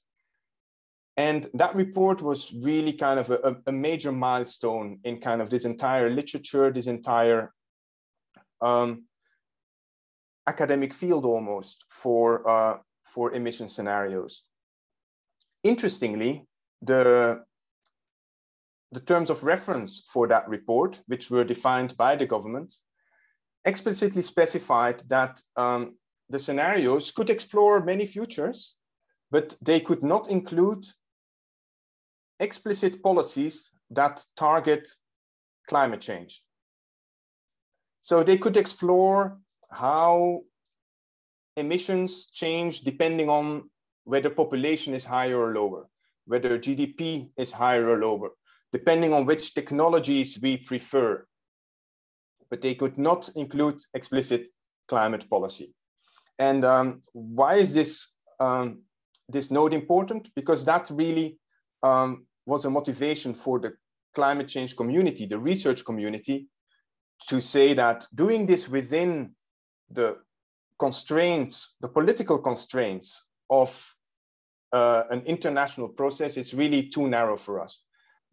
And 1.17 1.51
that 1.55 1.75
report 1.75 2.23
was 2.23 2.55
really 2.55 2.93
kind 2.93 3.19
of 3.19 3.31
a, 3.31 3.57
a 3.67 3.73
major 3.73 4.13
milestone 4.13 5.01
in 5.03 5.21
kind 5.21 5.43
of 5.43 5.51
this 5.51 5.65
entire 5.65 6.09
literature, 6.09 6.71
this 6.71 6.87
entire 6.87 7.53
um, 8.61 9.05
academic 10.47 10.95
field 10.95 11.25
almost 11.25 11.85
for, 11.91 12.49
uh, 12.49 12.79
for 13.05 13.33
emission 13.33 13.69
scenarios. 13.69 14.45
Interestingly, 15.65 16.47
the 16.81 17.43
the 18.93 19.01
terms 19.01 19.31
of 19.31 19.43
reference 19.43 20.03
for 20.07 20.29
that 20.29 20.49
report, 20.49 21.01
which 21.07 21.31
were 21.31 21.45
defined 21.45 21.97
by 21.97 22.15
the 22.15 22.27
government, 22.27 22.75
explicitly 23.65 24.23
specified 24.23 25.03
that 25.09 25.41
um, 25.57 25.97
the 26.29 26.39
scenarios 26.39 27.11
could 27.11 27.31
explore 27.31 27.83
many 27.83 28.07
futures, 28.07 28.77
but 29.31 29.57
they 29.63 29.81
could 29.81 30.03
not 30.03 30.29
include 30.29 30.85
explicit 32.39 33.03
policies 33.03 33.71
that 33.91 34.23
target 34.37 34.89
climate 35.69 36.01
change. 36.01 36.43
So 38.01 38.23
they 38.23 38.37
could 38.37 38.57
explore 38.57 39.39
how 39.71 40.43
emissions 41.57 42.27
change 42.27 42.81
depending 42.81 43.29
on 43.29 43.71
whether 44.05 44.29
population 44.29 44.93
is 44.93 45.05
higher 45.05 45.39
or 45.39 45.55
lower, 45.55 45.89
whether 46.27 46.59
GDP 46.59 47.31
is 47.37 47.53
higher 47.53 47.89
or 47.89 47.99
lower, 47.99 48.31
depending 48.73 49.13
on 49.13 49.27
which 49.27 49.55
technologies 49.55 50.39
we 50.41 50.57
prefer. 50.57 51.27
But 52.51 52.63
they 52.63 52.75
could 52.75 52.99
not 52.99 53.29
include 53.37 53.81
explicit 53.95 54.49
climate 54.89 55.29
policy. 55.29 55.75
And 56.39 56.65
um, 56.65 57.01
why 57.13 57.57
is 57.57 57.75
this, 57.75 58.09
um, 58.41 58.83
this 59.29 59.51
node 59.51 59.75
important? 59.75 60.31
Because 60.35 60.65
that 60.65 60.91
really 60.91 61.39
um, 61.83 62.27
was 62.47 62.65
a 62.65 62.71
motivation 62.71 63.35
for 63.35 63.61
the 63.61 63.75
climate 64.15 64.49
change 64.49 64.77
community, 64.77 65.27
the 65.27 65.39
research 65.39 65.85
community, 65.85 66.49
to 67.29 67.41
say 67.41 67.75
that 67.75 68.07
doing 68.15 68.47
this 68.47 68.69
within 68.69 69.35
the 69.91 70.17
constraints, 70.79 71.77
the 71.81 71.89
political 71.89 72.39
constraints 72.39 73.27
of 73.49 73.95
uh, 74.73 75.05
an 75.11 75.21
international 75.27 75.89
process 75.89 76.37
is 76.37 76.55
really 76.55 76.89
too 76.89 77.07
narrow 77.07 77.37
for 77.37 77.61
us 77.61 77.83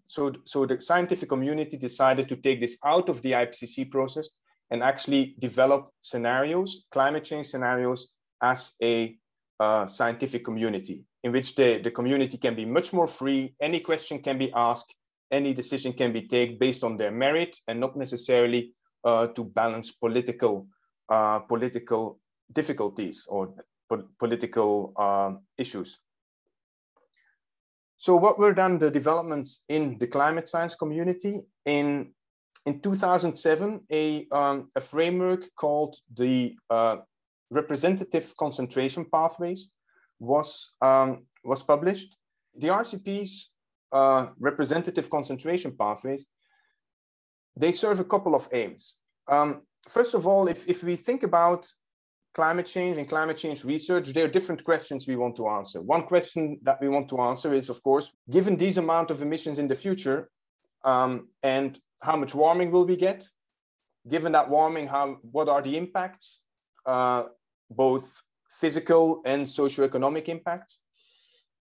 so, 0.09 0.33
so 0.43 0.65
the 0.65 0.81
scientific 0.81 1.29
community 1.29 1.77
decided 1.77 2.27
to 2.29 2.35
take 2.35 2.59
this 2.59 2.79
out 2.83 3.09
of 3.09 3.21
the 3.21 3.33
IPCC 3.33 3.91
process 3.91 4.27
and 4.71 4.81
actually 4.81 5.35
develop 5.37 5.91
scenarios, 6.01 6.87
climate 6.91 7.23
change 7.23 7.45
scenarios, 7.45 8.07
as 8.41 8.73
a 8.81 9.15
uh, 9.59 9.85
scientific 9.85 10.43
community 10.43 11.03
in 11.23 11.31
which 11.31 11.53
the, 11.53 11.77
the 11.83 11.91
community 11.91 12.39
can 12.39 12.55
be 12.55 12.65
much 12.65 12.91
more 12.91 13.05
free. 13.05 13.53
Any 13.61 13.81
question 13.81 14.17
can 14.17 14.39
be 14.39 14.51
asked, 14.55 14.95
any 15.29 15.53
decision 15.53 15.93
can 15.93 16.11
be 16.11 16.23
taken 16.23 16.57
based 16.57 16.83
on 16.83 16.97
their 16.97 17.11
merit 17.11 17.55
and 17.67 17.79
not 17.79 17.95
necessarily 17.95 18.73
uh, 19.03 19.27
to 19.27 19.43
balance 19.43 19.91
political, 19.91 20.65
uh, 21.09 21.37
political 21.37 22.19
difficulties 22.51 23.27
or 23.29 23.53
po 23.87 24.05
political 24.17 24.91
um, 24.97 25.41
issues. 25.55 25.99
So 27.99 28.15
what 28.15 28.39
were 28.39 28.53
then 28.53 28.79
the 28.79 28.89
developments 28.89 29.61
in 29.67 29.97
the 29.97 30.07
climate 30.07 30.47
science 30.47 30.73
community? 30.73 31.41
In, 31.65 32.13
in 32.65 32.79
2007, 32.79 33.81
a, 33.91 34.25
um, 34.31 34.71
a 34.73 34.79
framework 34.79 35.49
called 35.57 35.97
the 36.15 36.55
uh, 36.69 36.97
Representative 37.51 38.33
Concentration 38.37 39.03
Pathways 39.03 39.71
was, 40.17 40.71
um, 40.81 41.25
was 41.43 41.61
published. 41.61 42.15
The 42.57 42.69
RCP's 42.69 43.51
uh, 43.91 44.27
representative 44.39 45.09
concentration 45.09 45.75
pathways, 45.77 46.25
they 47.57 47.73
serve 47.73 47.99
a 47.99 48.05
couple 48.05 48.33
of 48.33 48.47
aims. 48.53 48.95
Um, 49.27 49.63
first 49.89 50.13
of 50.13 50.25
all, 50.25 50.47
if, 50.47 50.65
if 50.69 50.85
we 50.85 50.95
think 50.95 51.23
about 51.23 51.67
climate 52.33 52.67
change 52.67 52.97
and 52.97 53.09
climate 53.09 53.37
change 53.37 53.63
research, 53.63 54.09
there 54.13 54.25
are 54.25 54.29
different 54.29 54.63
questions 54.63 55.07
we 55.07 55.15
want 55.15 55.35
to 55.35 55.47
answer. 55.47 55.81
One 55.81 56.03
question 56.03 56.59
that 56.63 56.79
we 56.81 56.89
want 56.89 57.09
to 57.09 57.19
answer 57.21 57.53
is, 57.53 57.69
of 57.69 57.81
course, 57.83 58.11
given 58.29 58.57
these 58.57 58.77
amount 58.77 59.11
of 59.11 59.21
emissions 59.21 59.59
in 59.59 59.67
the 59.67 59.75
future, 59.75 60.29
um, 60.85 61.29
and 61.43 61.79
how 62.01 62.15
much 62.15 62.33
warming 62.33 62.71
will 62.71 62.85
we 62.85 62.95
get? 62.95 63.27
Given 64.07 64.31
that 64.31 64.49
warming, 64.49 64.87
how 64.87 65.17
what 65.31 65.49
are 65.49 65.61
the 65.61 65.75
impacts, 65.75 66.41
uh, 66.85 67.23
both 67.69 68.21
physical 68.49 69.21
and 69.25 69.45
socioeconomic 69.45 70.29
impacts? 70.29 70.79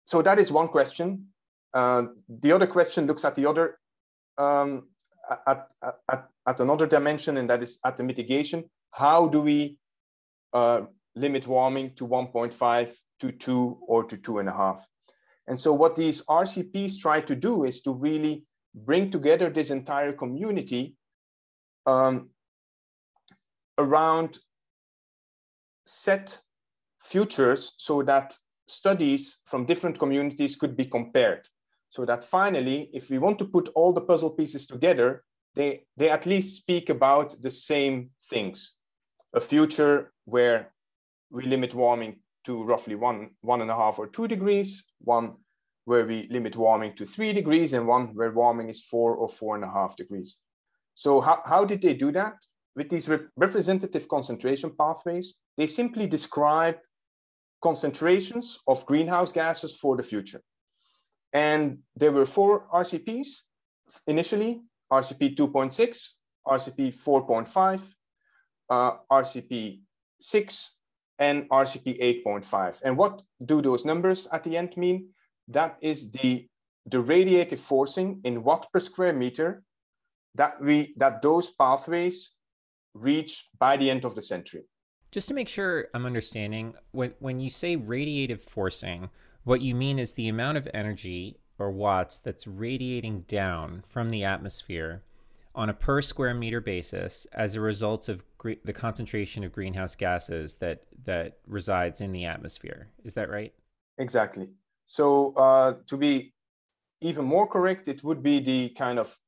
So 0.05 0.23
that 0.23 0.39
is 0.39 0.51
one 0.51 0.69
question. 0.69 1.27
Uh, 1.73 2.05
the 2.29 2.53
other 2.53 2.67
question 2.67 3.07
looks 3.07 3.25
at 3.25 3.35
the 3.35 3.47
other 3.47 3.79
um, 4.39 4.89
at, 5.47 5.71
at, 6.11 6.29
at 6.47 6.61
another 6.61 6.87
dimension, 6.87 7.37
and 7.37 7.51
that 7.51 7.63
is 7.63 7.79
at 7.85 7.97
the 7.97 8.05
mitigation. 8.05 8.65
How 8.91 9.29
do 9.29 9.41
we 9.41 9.79
uh, 10.57 10.87
limit 11.15 11.47
warming 11.47 11.95
to 11.97 12.07
1.5 12.07 12.91
to 13.21 13.31
2 13.31 13.79
or 13.87 14.05
to 14.05 14.17
2.5. 14.17 14.81
And 15.47 15.61
so 15.61 15.75
what 15.75 15.97
these 15.97 16.25
RCPs 16.25 16.99
try 16.99 17.21
to 17.21 17.37
do 17.37 17.65
is 17.65 17.83
to 17.83 17.93
really 17.93 18.45
bring 18.75 19.11
together 19.11 19.51
this 19.51 19.71
entire 19.71 20.15
community 20.15 20.97
um, 21.85 22.31
around 23.77 24.39
set 25.85 26.41
futures 27.03 27.75
so 27.77 28.03
that 28.03 28.35
studies 28.67 29.41
from 29.45 29.67
different 29.67 29.99
communities 29.99 30.57
could 30.57 30.75
be 30.75 30.87
compared. 30.87 31.47
So 31.91 32.07
that 32.07 32.25
finally, 32.25 32.89
if 32.95 33.11
we 33.11 33.19
want 33.19 33.39
to 33.41 33.45
put 33.45 33.69
all 33.75 33.93
the 33.93 34.01
puzzle 34.01 34.31
pieces 34.31 34.67
together, 34.67 35.23
they, 35.55 35.85
they 35.99 36.09
at 36.09 36.25
least 36.25 36.57
speak 36.57 36.89
about 36.89 37.41
the 37.43 37.51
same 37.51 38.11
things 38.31 38.76
a 39.37 39.41
future 39.41 40.13
where 40.25 40.73
we 41.31 41.45
limit 41.45 41.75
warming 41.75 42.17
to 42.45 42.65
roughly 42.65 42.95
one, 42.95 43.31
one 43.43 43.61
and 43.61 43.71
a 43.71 43.77
half 43.77 43.99
or 43.99 44.09
two 44.09 44.27
degrees, 44.27 44.85
one 44.99 45.35
where 45.85 46.07
we 46.07 46.27
limit 46.31 46.57
warming 46.57 46.95
to 46.97 47.05
three 47.05 47.33
degrees, 47.33 47.73
and 47.73 47.87
one 47.87 48.09
where 48.15 48.33
warming 48.33 48.69
is 48.71 48.83
four 48.83 49.15
or 49.15 49.29
four 49.29 49.55
and 49.55 49.65
a 49.65 49.71
half 49.71 49.95
degrees. 49.97 50.39
So 50.95 51.21
how, 51.21 51.43
how 51.45 51.65
did 51.65 51.83
they 51.83 51.95
do 51.95 52.11
that? 52.13 52.35
With 52.75 52.89
these 52.89 53.09
re 53.09 53.19
representative 53.37 54.09
concentration 54.09 54.73
pathways, 54.77 55.35
they 55.57 55.67
simply 55.67 56.07
describe 56.07 56.77
concentrations 57.63 58.59
of 58.67 58.87
greenhouse 58.87 59.33
gases 59.33 59.75
for 59.77 59.97
the 59.97 60.03
future. 60.03 60.41
And 61.33 61.79
there 61.95 62.13
were 62.13 62.27
four 62.27 62.67
RCPs 62.73 63.29
initially, 64.07 64.63
RCP 64.93 65.37
2.6, 65.37 66.13
RCP 66.47 66.95
4.5, 66.95 67.83
uh, 68.69 68.93
RCP 69.11 69.81
6 70.21 70.77
and 71.19 71.49
RCP 71.49 72.23
8.5. 72.25 72.83
And 72.83 72.97
what 72.97 73.23
do 73.45 73.63
those 73.63 73.85
numbers 73.85 74.29
at 74.33 74.45
the 74.45 74.57
end 74.57 74.77
mean? 74.77 75.09
That 75.49 75.79
is 75.81 76.11
the, 76.11 76.47
the 76.87 76.99
radiative 76.99 77.59
forcing 77.59 78.21
in 78.25 78.43
watt 78.43 78.67
per 78.73 78.81
square 78.81 79.13
meter 79.13 79.63
that, 80.35 80.61
we, 80.61 80.95
that 80.97 81.23
those 81.23 81.51
pathways 81.51 82.35
reach 82.95 83.49
by 83.59 83.77
the 83.77 83.91
end 83.91 84.05
of 84.05 84.15
the 84.15 84.23
century. 84.23 84.65
Just 85.11 85.29
to 85.29 85.35
make 85.35 85.49
sure 85.49 85.89
I'm 85.95 86.05
understanding, 86.05 86.75
when, 86.91 87.15
when 87.21 87.41
you 87.41 87.49
say 87.49 87.77
radiative 87.77 88.41
forcing, 88.41 89.09
what 89.45 89.63
you 89.63 89.75
mean 89.75 89.99
is 89.99 90.13
the 90.13 90.29
amount 90.29 90.59
of 90.59 90.69
energy 90.75 91.39
or 91.59 91.71
watts 91.71 92.19
that's 92.19 92.47
radiating 92.47 93.21
down 93.23 93.85
from 93.89 94.11
the 94.11 94.25
atmosphere 94.25 95.03
on 95.57 95.71
a 95.71 95.75
per 95.75 96.03
square 96.03 96.35
meter 96.35 96.61
basis 96.61 97.27
as 97.33 97.55
a 97.55 97.61
result 97.61 98.09
of 98.09 98.23
gre- 98.37 98.63
the 98.65 98.73
concentration 98.73 99.43
of 99.43 99.53
greenhouse 99.53 99.97
gases 99.97 100.57
that 100.57 100.83
that 101.05 101.39
resides 101.47 102.01
in 102.01 102.13
the 102.13 102.27
atmosphere. 102.27 102.91
Is 103.05 103.15
that 103.15 103.31
right? 103.31 103.53
Exactly. 103.99 104.49
So 104.85 105.33
uh, 105.35 105.75
to 105.87 105.97
be 105.97 106.35
even 107.01 107.25
more 107.25 107.47
correct, 107.47 107.89
it 107.89 108.05
would 108.05 108.23
be 108.23 108.41
the 108.41 108.69
kind 108.71 108.99
of 108.99 109.19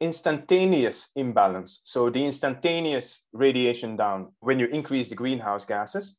instantaneous 0.00 1.08
imbalance. 1.16 1.80
So 1.84 2.10
the 2.10 2.24
instantaneous 2.24 3.24
radiation 3.32 3.96
down 3.96 4.32
when 4.40 4.58
you 4.58 4.66
increase 4.66 5.08
the 5.08 5.14
greenhouse 5.14 5.64
gases. 5.64 6.16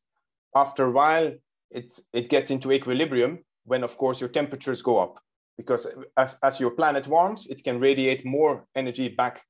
After 0.54 0.84
a 0.84 0.90
while, 0.90 1.32
it, 1.70 1.98
it 2.12 2.28
gets 2.28 2.50
into 2.50 2.72
equilibrium 2.72 3.44
when, 3.64 3.82
of 3.82 3.96
course, 3.96 4.20
your 4.20 4.28
temperatures 4.28 4.82
go 4.82 4.98
up. 4.98 5.18
Because 5.56 5.86
as, 6.16 6.36
as 6.42 6.60
your 6.60 6.70
planet 6.70 7.06
warms, 7.06 7.46
it 7.46 7.64
can 7.64 7.78
radiate 7.78 8.24
more 8.24 8.66
energy 8.74 9.08
back 9.08 9.42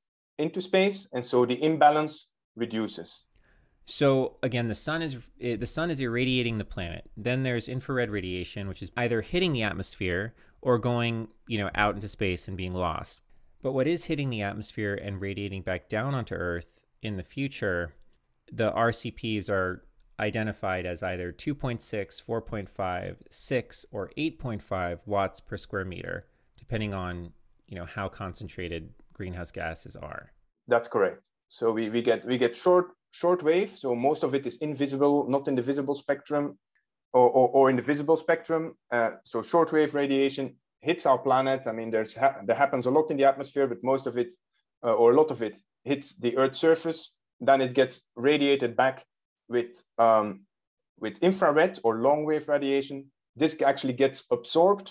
into 0.42 0.60
space, 0.60 1.08
and 1.12 1.24
so 1.24 1.46
the 1.46 1.62
imbalance 1.62 2.32
reduces. 2.56 3.24
So 3.84 4.36
again, 4.42 4.68
the 4.68 4.74
sun 4.74 5.02
is 5.02 5.16
eh, 5.40 5.56
the 5.56 5.66
sun 5.66 5.90
is 5.90 6.00
irradiating 6.00 6.58
the 6.58 6.64
planet. 6.64 7.10
Then 7.16 7.42
there's 7.42 7.68
infrared 7.68 8.10
radiation, 8.10 8.68
which 8.68 8.82
is 8.82 8.92
either 8.96 9.22
hitting 9.22 9.52
the 9.52 9.62
atmosphere 9.62 10.34
or 10.60 10.78
going, 10.78 11.28
you 11.48 11.58
know, 11.58 11.70
out 11.74 11.94
into 11.94 12.08
space 12.08 12.46
and 12.46 12.56
being 12.56 12.74
lost. 12.74 13.20
But 13.62 13.72
what 13.72 13.86
is 13.86 14.04
hitting 14.04 14.30
the 14.30 14.42
atmosphere 14.42 14.94
and 14.94 15.20
radiating 15.20 15.62
back 15.62 15.88
down 15.88 16.14
onto 16.14 16.34
Earth 16.34 16.86
in 17.00 17.16
the 17.16 17.22
future, 17.22 17.94
the 18.50 18.72
RCPs 18.72 19.48
are 19.48 19.84
identified 20.18 20.86
as 20.86 21.02
either 21.02 21.32
2.6, 21.32 21.80
4.5, 22.22 23.16
6, 23.28 23.86
or 23.90 24.10
8.5 24.16 24.98
watts 25.06 25.40
per 25.40 25.56
square 25.56 25.84
meter, 25.84 26.26
depending 26.56 26.94
on 26.94 27.32
you 27.66 27.76
know 27.76 27.86
how 27.86 28.08
concentrated 28.08 28.92
greenhouse 29.22 29.52
gases 29.60 29.94
are. 30.10 30.22
That's 30.72 30.88
correct. 30.94 31.22
So 31.48 31.64
we, 31.76 31.84
we 31.94 32.00
get 32.10 32.20
we 32.30 32.36
get 32.44 32.52
short 32.64 32.86
short 33.22 33.40
wave. 33.50 33.70
So 33.82 33.88
most 34.08 34.22
of 34.26 34.30
it 34.38 34.44
is 34.50 34.56
invisible, 34.68 35.16
not 35.34 35.44
in 35.50 35.54
the 35.58 35.66
visible 35.70 35.96
spectrum, 36.04 36.44
or, 37.18 37.28
or, 37.38 37.46
or 37.56 37.64
in 37.70 37.76
the 37.76 37.86
visible 37.92 38.16
spectrum. 38.16 38.62
Uh, 38.96 39.10
so 39.30 39.36
shortwave 39.42 39.92
radiation 40.02 40.46
hits 40.88 41.04
our 41.10 41.18
planet. 41.18 41.60
I 41.70 41.72
mean, 41.78 41.90
there's 41.94 42.14
ha 42.22 42.28
there 42.46 42.58
happens 42.64 42.86
a 42.86 42.90
lot 42.90 43.10
in 43.10 43.16
the 43.16 43.28
atmosphere, 43.32 43.66
but 43.72 43.80
most 43.92 44.06
of 44.06 44.14
it, 44.22 44.30
uh, 44.86 44.94
or 45.00 45.12
a 45.12 45.16
lot 45.20 45.30
of 45.30 45.40
it, 45.48 45.54
hits 45.90 46.06
the 46.24 46.32
Earth's 46.40 46.60
surface. 46.68 47.00
Then 47.48 47.60
it 47.60 47.72
gets 47.80 47.94
radiated 48.16 48.72
back 48.82 48.96
with 49.48 49.72
um, 49.98 50.26
with 51.04 51.14
infrared 51.28 51.74
or 51.84 51.92
long 52.08 52.20
wave 52.28 52.48
radiation. 52.48 52.96
This 53.40 53.52
actually 53.62 53.96
gets 54.04 54.18
absorbed 54.30 54.88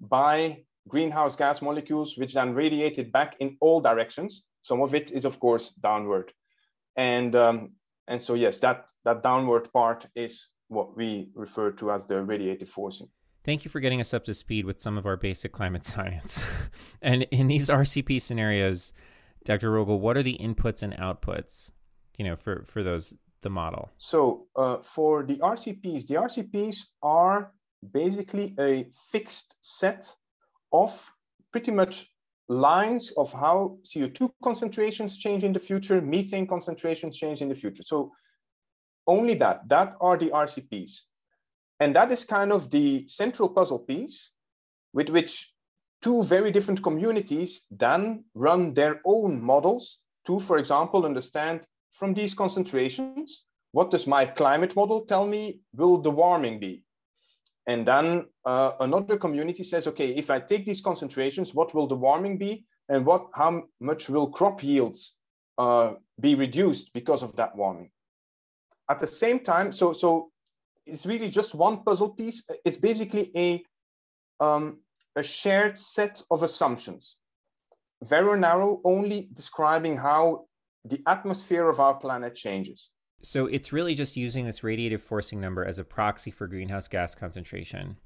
by 0.00 0.64
greenhouse 0.88 1.36
gas 1.36 1.62
molecules, 1.62 2.16
which 2.16 2.34
then 2.34 2.54
radiated 2.54 3.12
back 3.12 3.36
in 3.40 3.56
all 3.60 3.80
directions. 3.80 4.44
Some 4.62 4.80
of 4.80 4.94
it 4.94 5.10
is, 5.10 5.24
of 5.24 5.40
course, 5.40 5.70
downward, 5.70 6.32
and 6.96 7.34
um, 7.34 7.72
and 8.08 8.20
so 8.20 8.34
yes, 8.34 8.58
that 8.60 8.86
that 9.04 9.22
downward 9.22 9.72
part 9.72 10.06
is 10.14 10.48
what 10.68 10.96
we 10.96 11.30
refer 11.34 11.70
to 11.72 11.90
as 11.90 12.06
the 12.06 12.14
radiative 12.14 12.68
forcing. 12.68 13.08
Thank 13.44 13.64
you 13.64 13.70
for 13.70 13.80
getting 13.80 14.00
us 14.00 14.14
up 14.14 14.24
to 14.26 14.34
speed 14.34 14.64
with 14.64 14.80
some 14.80 14.96
of 14.96 15.04
our 15.04 15.16
basic 15.16 15.52
climate 15.52 15.84
science. 15.94 16.42
and 17.02 17.24
in 17.30 17.48
these 17.48 17.68
RCP 17.68 18.20
scenarios, 18.20 18.92
Dr. 19.44 19.70
Rogelj, 19.70 19.98
what 19.98 20.16
are 20.16 20.22
the 20.22 20.38
inputs 20.40 20.82
and 20.82 20.94
outputs, 20.94 21.72
you 22.16 22.24
know, 22.24 22.36
for, 22.36 22.64
for 22.64 22.82
those, 22.82 23.14
the 23.42 23.50
model? 23.50 23.90
So 23.96 24.46
uh, 24.54 24.78
for 24.78 25.24
the 25.24 25.36
RCPs, 25.36 26.06
the 26.06 26.14
RCPs 26.14 26.76
are 27.02 27.52
basically 27.92 28.54
a 28.60 28.88
fixed 29.10 29.56
set 29.60 30.12
of 30.72 31.12
pretty 31.50 31.70
much 31.70 32.08
lines 32.48 33.12
of 33.16 33.32
how 33.32 33.78
CO2 33.82 34.30
concentrations 34.42 35.18
change 35.18 35.44
in 35.44 35.52
the 35.52 35.58
future, 35.58 36.00
methane 36.00 36.46
concentrations 36.46 37.16
change 37.16 37.40
in 37.40 37.48
the 37.48 37.54
future. 37.54 37.82
So 37.84 38.12
only 39.06 39.34
that, 39.34 39.68
that 39.68 39.96
are 40.00 40.16
the 40.16 40.30
RCPs. 40.30 41.02
And 41.80 41.96
that 41.96 42.12
is 42.12 42.24
kind 42.24 42.52
of 42.52 42.70
the 42.70 43.06
central 43.08 43.48
puzzle 43.48 43.80
piece 43.80 44.32
with 44.92 45.08
which 45.08 45.52
two 46.00 46.22
very 46.24 46.50
different 46.50 46.82
communities 46.82 47.66
then 47.70 48.24
run 48.34 48.74
their 48.74 49.00
own 49.04 49.42
models 49.42 49.98
to, 50.26 50.38
for 50.40 50.58
example, 50.58 51.04
understand 51.04 51.66
from 51.90 52.14
these 52.14 52.34
concentrations, 52.34 53.44
what 53.72 53.90
does 53.90 54.06
my 54.06 54.26
climate 54.26 54.76
model 54.76 55.04
tell 55.04 55.26
me 55.26 55.60
will 55.74 55.98
the 55.98 56.10
warming 56.10 56.58
be? 56.60 56.84
And 57.66 57.86
then 57.86 58.26
uh, 58.44 58.72
another 58.80 59.16
community 59.16 59.62
says, 59.62 59.86
okay, 59.86 60.10
if 60.10 60.30
I 60.30 60.40
take 60.40 60.66
these 60.66 60.80
concentrations, 60.80 61.54
what 61.54 61.74
will 61.74 61.86
the 61.86 61.94
warming 61.94 62.38
be? 62.38 62.66
And 62.88 63.06
what, 63.06 63.28
how 63.34 63.64
much 63.80 64.08
will 64.08 64.26
crop 64.26 64.62
yields 64.62 65.16
uh, 65.58 65.92
be 66.18 66.34
reduced 66.34 66.92
because 66.92 67.22
of 67.22 67.36
that 67.36 67.54
warming? 67.56 67.90
At 68.90 68.98
the 68.98 69.06
same 69.06 69.40
time, 69.40 69.72
so, 69.72 69.92
so 69.92 70.32
it's 70.84 71.06
really 71.06 71.28
just 71.28 71.54
one 71.54 71.84
puzzle 71.84 72.10
piece. 72.10 72.42
It's 72.64 72.76
basically 72.76 73.30
a, 73.36 73.64
um, 74.44 74.80
a 75.14 75.22
shared 75.22 75.78
set 75.78 76.20
of 76.30 76.42
assumptions, 76.42 77.18
very 78.02 78.38
narrow, 78.40 78.80
only 78.84 79.28
describing 79.32 79.96
how 79.96 80.46
the 80.84 81.00
atmosphere 81.06 81.68
of 81.68 81.78
our 81.78 81.94
planet 81.94 82.34
changes. 82.34 82.90
So 83.22 83.46
it's 83.46 83.72
really 83.72 83.94
just 83.94 84.16
using 84.16 84.46
this 84.46 84.60
radiative 84.60 85.00
forcing 85.00 85.40
number 85.40 85.64
as 85.64 85.78
a 85.78 85.84
proxy 85.84 86.32
for 86.32 86.48
greenhouse 86.48 86.88
gas 86.88 87.14
concentration. 87.14 87.96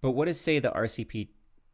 But 0.00 0.12
what 0.12 0.26
does 0.26 0.40
say 0.40 0.58
the 0.58 0.70
RCP 0.70 1.28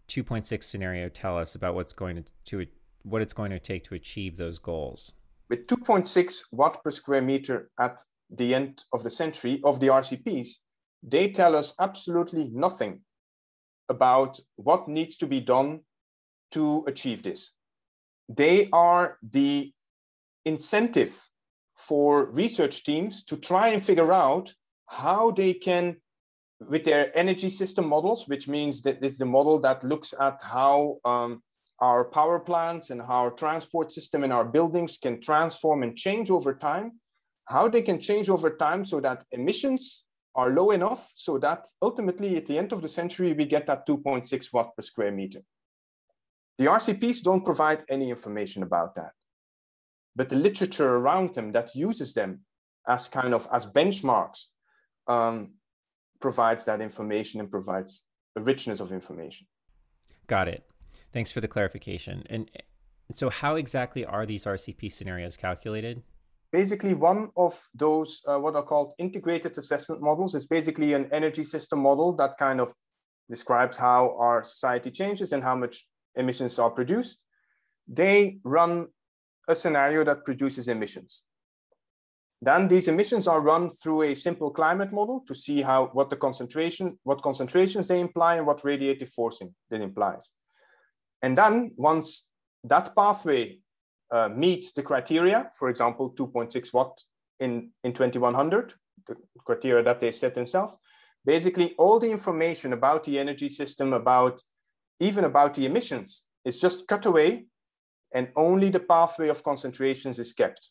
2.6 0.09 0.62
scenario 0.64 1.09
tell 1.09 1.38
us 1.38 1.55
about 1.55 1.77
what's 1.77 1.92
going 1.92 2.16
to, 2.16 2.25
to 2.47 2.66
what 3.05 3.23
it's 3.23 3.33
going 3.33 3.53
to 3.53 3.61
take 3.61 3.85
to 3.85 3.95
achieve 3.95 4.37
those 4.37 4.59
goals? 4.59 5.14
With 5.49 5.68
2.6 5.68 6.42
watt 6.51 6.83
per 6.83 6.90
square 6.90 7.23
meter 7.23 7.71
at 7.79 8.03
the 8.31 8.55
end 8.55 8.83
of 8.92 9.05
the 9.05 9.11
century 9.11 9.61
of 9.64 9.79
the 9.79 9.87
RCPs, 9.88 10.49
they 11.05 11.29
tell 11.31 11.55
us 11.55 11.75
absolutely 11.79 12.51
nothing 12.53 13.01
about 13.88 14.40
what 14.57 14.88
needs 14.88 15.16
to 15.18 15.27
be 15.27 15.38
done 15.38 15.81
to 16.51 16.85
achieve 16.88 17.23
this. 17.23 17.53
They 18.29 18.68
are 18.73 19.18
the 19.23 19.73
incentive 20.45 21.29
for 21.88 22.31
research 22.31 22.85
teams 22.85 23.25
to 23.25 23.37
try 23.37 23.68
and 23.68 23.83
figure 23.83 24.12
out 24.12 24.55
how 24.87 25.31
they 25.31 25.53
can, 25.55 25.97
with 26.61 26.85
their 26.85 27.16
energy 27.16 27.51
system 27.51 27.87
models, 27.88 28.29
which 28.29 28.47
means 28.49 28.83
that 28.83 29.03
it's 29.03 29.18
the 29.18 29.27
model 29.27 29.59
that 29.61 29.83
looks 29.83 30.14
at 30.21 30.40
how 30.42 30.99
um, 31.05 31.42
our 31.81 32.05
power 32.05 32.38
plants 32.38 32.90
and 32.90 33.03
our 33.03 33.31
transport 33.31 33.92
system 33.92 34.23
in 34.23 34.31
our 34.31 34.45
buildings 34.45 34.99
can 34.99 35.21
transform 35.21 35.83
and 35.83 35.97
change 35.97 36.31
over 36.31 36.55
time, 36.55 36.92
how 37.47 37.68
they 37.68 37.83
can 37.83 37.99
change 37.99 38.31
over 38.31 38.51
time 38.51 38.85
so 38.85 39.01
that 39.01 39.25
emissions 39.33 40.05
are 40.35 40.51
low 40.51 40.71
enough 40.71 41.12
so 41.14 41.38
that 41.38 41.66
ultimately 41.83 42.37
at 42.37 42.47
the 42.47 42.57
end 42.57 42.73
of 42.73 42.81
the 42.81 42.88
century, 42.88 43.33
we 43.33 43.45
get 43.45 43.66
that 43.66 43.87
2.6 43.87 44.53
watt 44.53 44.75
per 44.77 44.83
square 44.83 45.11
meter. 45.11 45.42
The 46.59 46.66
RCPs 46.66 47.23
don't 47.23 47.45
provide 47.45 47.85
any 47.88 48.11
information 48.11 48.62
about 48.62 48.95
that. 48.95 49.12
But 50.14 50.29
the 50.29 50.37
literature 50.37 50.96
around 50.96 51.35
them 51.35 51.53
that 51.53 51.75
uses 51.75 52.14
them 52.14 52.40
as 52.87 53.09
kind 53.09 53.35
of 53.35 53.48
as 53.53 53.66
benchmarks 53.66 54.44
um, 55.07 55.55
provides 56.20 56.64
that 56.66 56.81
information 56.81 57.40
and 57.40 57.51
provides 57.51 58.03
a 58.37 58.40
richness 58.40 58.81
of 58.81 58.92
information. 58.92 59.46
Got 60.27 60.48
it. 60.48 60.64
Thanks 61.12 61.31
for 61.31 61.40
the 61.40 61.48
clarification. 61.48 62.25
And 62.29 62.51
so 63.11 63.31
how 63.31 63.57
exactly 63.57 64.05
are 64.05 64.27
these 64.27 64.44
RCP 64.44 64.92
scenarios 64.92 65.37
calculated? 65.37 66.03
basically 66.53 66.92
one 66.92 67.31
of 67.37 67.68
those 67.75 68.22
uh, 68.29 68.38
what 68.38 68.55
are 68.55 68.62
called 68.62 68.92
integrated 68.98 69.57
assessment 69.59 70.01
models 70.01 70.35
is 70.35 70.46
basically 70.46 70.92
an 70.92 71.09
energy 71.11 71.42
system 71.42 71.81
model 71.81 72.12
that 72.12 72.37
kind 72.38 72.61
of 72.61 72.72
describes 73.29 73.79
how 73.79 74.14
our 74.18 74.42
society 74.42 74.90
changes 74.90 75.33
and 75.33 75.42
how 75.42 75.57
much 75.57 75.88
emissions 76.14 76.59
are 76.59 76.70
produced 76.70 77.22
they 77.88 78.38
run 78.44 78.87
a 79.48 79.55
scenario 79.55 80.05
that 80.05 80.24
produces 80.24 80.68
emissions. 80.68 81.24
Then 82.40 82.66
these 82.66 82.88
emissions 82.88 83.28
are 83.28 83.40
run 83.40 83.70
through 83.70 84.02
a 84.02 84.14
simple 84.14 84.50
climate 84.50 84.92
model 84.92 85.24
to 85.28 85.35
see 85.35 85.62
how 85.62 85.90
what 85.92 86.11
the 86.11 86.16
concentration 86.16 86.98
what 87.05 87.22
concentrations 87.22 87.87
they 87.87 88.00
imply 88.00 88.37
and 88.37 88.46
what 88.46 88.62
radiative 88.62 89.11
forcing 89.11 89.55
that 89.70 89.81
implies. 89.81 90.31
And 91.22 91.38
then 91.38 91.72
once 91.76 92.28
that 92.64 92.94
pathway 92.96 93.61
uh, 94.11 94.28
meets 94.28 94.72
the 94.72 94.83
criteria, 94.83 95.50
for 95.55 95.68
example, 95.70 96.11
2.6 96.11 96.72
watt 96.72 97.00
in, 97.40 97.70
in 97.85 97.92
2100, 97.92 98.74
the 99.07 99.16
criteria 99.44 99.83
that 99.85 100.00
they 100.00 100.12
set 100.12 100.35
themselves, 100.35 100.76
basically 101.24 101.74
all 101.78 101.98
the 101.98 102.11
information 102.11 102.72
about 102.72 103.05
the 103.05 103.18
energy 103.18 103.48
system, 103.48 103.92
about 103.92 104.42
even 105.00 105.24
about 105.24 105.55
the 105.55 105.64
emissions 105.64 106.24
is 106.44 106.59
just 106.59 106.87
cut 106.88 107.07
away 107.07 107.46
and 108.14 108.29
only 108.37 108.70
the 108.70 108.81
pathway 108.81 109.29
of 109.29 109.42
concentrations 109.42 110.18
is 110.18 110.33
kept. 110.33 110.70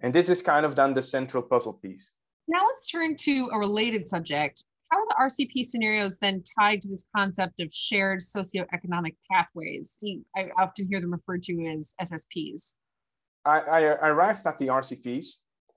And 0.00 0.14
this 0.14 0.28
is 0.28 0.42
kind 0.42 0.64
of 0.64 0.76
then 0.76 0.94
the 0.94 1.02
central 1.02 1.42
puzzle 1.42 1.74
piece. 1.74 2.14
Now 2.46 2.66
let's 2.66 2.86
turn 2.86 3.16
to 3.16 3.50
a 3.52 3.58
related 3.58 4.08
subject, 4.08 4.64
how 4.90 5.00
are 5.00 5.06
the 5.08 5.16
RCP 5.20 5.66
scenarios 5.66 6.18
then 6.18 6.42
tied 6.58 6.80
to 6.82 6.88
this 6.88 7.04
concept 7.14 7.60
of 7.60 7.68
shared 7.72 8.20
socioeconomic 8.20 9.16
pathways? 9.30 9.98
I 10.36 10.48
often 10.58 10.88
hear 10.88 11.00
them 11.00 11.12
referred 11.12 11.42
to 11.44 11.66
as 11.66 11.94
SSPs. 12.00 12.74
I, 13.44 13.60
I 13.60 13.80
arrived 14.08 14.46
at 14.46 14.56
the 14.58 14.68
RCPs, 14.68 15.26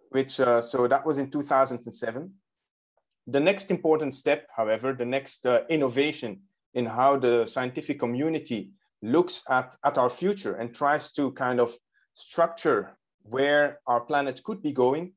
which 0.09 0.39
uh, 0.39 0.61
so 0.61 0.87
that 0.87 1.05
was 1.05 1.17
in 1.17 1.29
2007. 1.29 2.31
The 3.27 3.39
next 3.39 3.69
important 3.69 4.13
step, 4.13 4.47
however, 4.55 4.93
the 4.93 5.05
next 5.05 5.45
uh, 5.45 5.61
innovation 5.69 6.41
in 6.73 6.85
how 6.85 7.17
the 7.17 7.45
scientific 7.45 7.99
community 7.99 8.71
looks 9.01 9.43
at, 9.49 9.75
at 9.83 9.97
our 9.97 10.09
future 10.09 10.55
and 10.55 10.73
tries 10.73 11.11
to 11.13 11.31
kind 11.31 11.59
of 11.59 11.75
structure 12.13 12.97
where 13.23 13.79
our 13.87 14.01
planet 14.01 14.43
could 14.43 14.61
be 14.61 14.71
going 14.71 15.13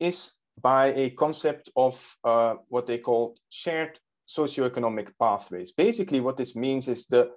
is 0.00 0.32
by 0.60 0.86
a 0.94 1.10
concept 1.10 1.70
of 1.76 2.16
uh, 2.24 2.54
what 2.68 2.86
they 2.86 2.98
call 2.98 3.36
shared 3.50 3.98
socioeconomic 4.28 5.08
pathways. 5.18 5.72
Basically, 5.72 6.20
what 6.20 6.36
this 6.36 6.54
means 6.56 6.88
is 6.88 7.06
the 7.06 7.30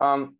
um, 0.00 0.36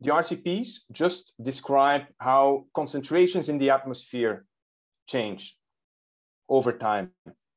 the 0.00 0.10
RCPs 0.10 0.82
just 0.92 1.34
describe 1.42 2.02
how 2.20 2.66
concentrations 2.72 3.48
in 3.48 3.58
the 3.58 3.70
atmosphere 3.70 4.46
change 5.08 5.56
over 6.48 6.72
time, 6.72 7.10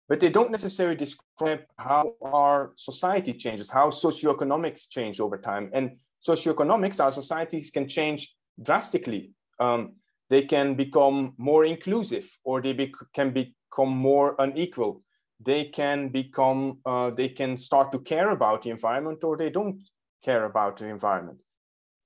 but 0.10 0.20
they 0.20 0.30
don't 0.30 0.52
necessarily 0.52 0.96
describe 0.96 1.62
how 1.78 2.14
our 2.24 2.74
society 2.76 3.34
changes, 3.34 3.70
how 3.70 3.90
socioeconomics 3.90 4.90
change 4.90 5.20
over 5.20 5.38
time. 5.38 5.70
And 5.72 5.98
socioeconomics, 6.22 7.00
our 7.00 7.12
societies 7.12 7.72
can 7.72 7.88
change 7.88 8.36
drastically. 8.62 9.32
Um, 9.60 9.94
they 10.30 10.44
can 10.44 10.76
become 10.76 11.34
more 11.38 11.66
inclusive 11.66 12.28
or 12.44 12.62
they 12.62 12.74
bec 12.74 12.92
can 13.14 13.32
become 13.32 13.90
more 13.90 14.36
unequal. 14.40 15.04
They 15.44 15.66
can 15.66 16.10
become, 16.10 16.80
uh, 16.86 17.10
they 17.10 17.30
can 17.30 17.58
start 17.58 17.92
to 17.92 18.00
care 18.00 18.30
about 18.30 18.62
the 18.62 18.70
environment 18.70 19.24
or 19.24 19.36
they 19.36 19.50
don't 19.50 19.82
care 20.24 20.46
about 20.46 20.78
the 20.78 20.86
environment. 20.86 21.42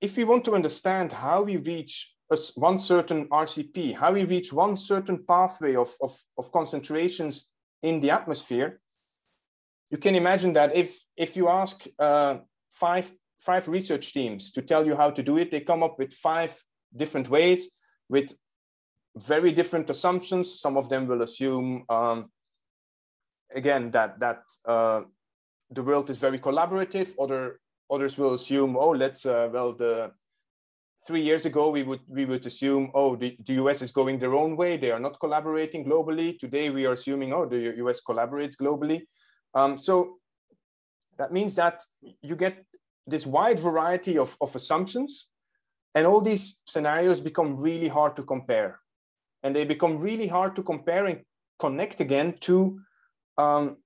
If 0.00 0.16
we 0.16 0.24
want 0.24 0.44
to 0.46 0.54
understand 0.54 1.12
how 1.12 1.42
we 1.42 1.56
reach 1.58 2.14
a, 2.30 2.38
one 2.54 2.78
certain 2.78 3.28
RCP, 3.28 3.94
how 3.94 4.12
we 4.12 4.24
reach 4.24 4.52
one 4.52 4.76
certain 4.76 5.24
pathway 5.24 5.76
of, 5.76 5.94
of, 6.00 6.18
of 6.38 6.50
concentrations 6.50 7.48
in 7.82 8.00
the 8.00 8.10
atmosphere, 8.10 8.80
you 9.90 9.98
can 9.98 10.14
imagine 10.14 10.52
that 10.54 10.74
if, 10.74 11.04
if 11.16 11.36
you 11.36 11.48
ask 11.48 11.86
uh, 11.98 12.38
five, 12.70 13.12
five 13.38 13.68
research 13.68 14.12
teams 14.12 14.52
to 14.52 14.62
tell 14.62 14.86
you 14.86 14.96
how 14.96 15.10
to 15.10 15.22
do 15.22 15.38
it, 15.38 15.50
they 15.50 15.60
come 15.60 15.82
up 15.82 15.98
with 15.98 16.12
five 16.12 16.62
different 16.94 17.28
ways 17.28 17.70
with 18.08 18.34
very 19.16 19.52
different 19.52 19.90
assumptions. 19.90 20.60
Some 20.60 20.76
of 20.76 20.88
them 20.88 21.06
will 21.06 21.22
assume, 21.22 21.84
um, 21.88 22.30
again, 23.54 23.90
that, 23.92 24.20
that 24.20 24.42
uh, 24.64 25.02
the 25.70 25.82
world 25.82 26.10
is 26.10 26.18
very 26.18 26.38
collaborative. 26.38 27.14
Other, 27.18 27.60
others 27.90 28.18
will 28.18 28.34
assume, 28.34 28.76
oh, 28.76 28.90
let's, 28.90 29.26
uh, 29.26 29.48
well, 29.52 29.72
the 29.72 30.12
three 31.06 31.22
years 31.22 31.46
ago, 31.46 31.70
we 31.70 31.82
would, 31.82 32.00
we 32.08 32.24
would 32.24 32.44
assume, 32.46 32.90
oh, 32.94 33.16
the, 33.16 33.36
the 33.46 33.54
US 33.54 33.80
is 33.82 33.90
going 33.90 34.18
their 34.18 34.34
own 34.34 34.56
way. 34.56 34.76
They 34.76 34.90
are 34.90 35.00
not 35.00 35.18
collaborating 35.18 35.84
globally. 35.84 36.38
Today, 36.38 36.70
we 36.70 36.84
are 36.86 36.92
assuming, 36.92 37.32
oh, 37.32 37.46
the 37.46 37.74
US 37.78 38.00
collaborates 38.06 38.56
globally. 38.60 39.02
Um, 39.54 39.78
so 39.78 40.18
that 41.18 41.32
means 41.32 41.54
that 41.54 41.82
you 42.20 42.36
get 42.36 42.64
this 43.06 43.26
wide 43.26 43.58
variety 43.58 44.18
of, 44.18 44.36
of 44.40 44.54
assumptions 44.54 45.28
and 45.94 46.06
all 46.06 46.20
these 46.20 46.60
scenarios 46.66 47.20
become 47.20 47.56
really 47.56 47.88
hard 47.88 48.16
to 48.16 48.22
compare 48.22 48.80
and 49.42 49.54
they 49.54 49.64
become 49.64 49.98
really 49.98 50.26
hard 50.26 50.56
to 50.56 50.62
compare 50.62 51.06
and 51.06 51.20
connect 51.58 52.00
again 52.00 52.34
to 52.40 52.80
um, 53.38 53.76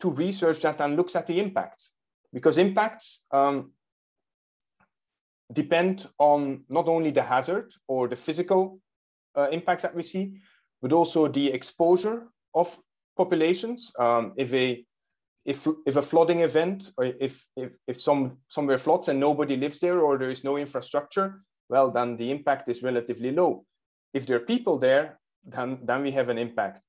to 0.00 0.10
research 0.10 0.60
that 0.60 0.78
then 0.78 0.94
looks 0.94 1.16
at 1.16 1.26
the 1.26 1.40
impacts 1.40 1.94
because 2.32 2.56
impacts 2.58 3.26
um, 3.32 3.72
depend 5.52 6.06
on 6.18 6.62
not 6.68 6.86
only 6.88 7.10
the 7.10 7.22
hazard 7.22 7.72
or 7.88 8.06
the 8.06 8.16
physical 8.16 8.80
uh, 9.36 9.48
impacts 9.50 9.82
that 9.82 9.94
we 9.94 10.02
see 10.02 10.38
but 10.80 10.92
also 10.92 11.26
the 11.28 11.52
exposure 11.52 12.28
of 12.54 12.78
populations. 13.16 13.92
Um, 13.98 14.32
if 14.36 14.52
a 14.54 14.84
if 15.48 15.66
if 15.86 15.96
a 15.96 16.02
flooding 16.02 16.40
event 16.40 16.92
or 16.98 17.04
if 17.06 17.46
if 17.56 17.70
if 17.86 18.00
some 18.00 18.36
somewhere 18.48 18.78
floods 18.78 19.08
and 19.08 19.18
nobody 19.18 19.56
lives 19.56 19.80
there 19.80 20.00
or 20.00 20.18
there 20.18 20.30
is 20.30 20.44
no 20.44 20.58
infrastructure, 20.58 21.40
well 21.70 21.90
then 21.90 22.16
the 22.16 22.30
impact 22.30 22.68
is 22.68 22.82
relatively 22.82 23.32
low. 23.32 23.64
If 24.12 24.26
there 24.26 24.36
are 24.36 24.52
people 24.54 24.78
there, 24.78 25.18
then 25.44 25.78
then 25.88 26.02
we 26.02 26.12
have 26.12 26.28
an 26.28 26.38
impact. 26.38 26.84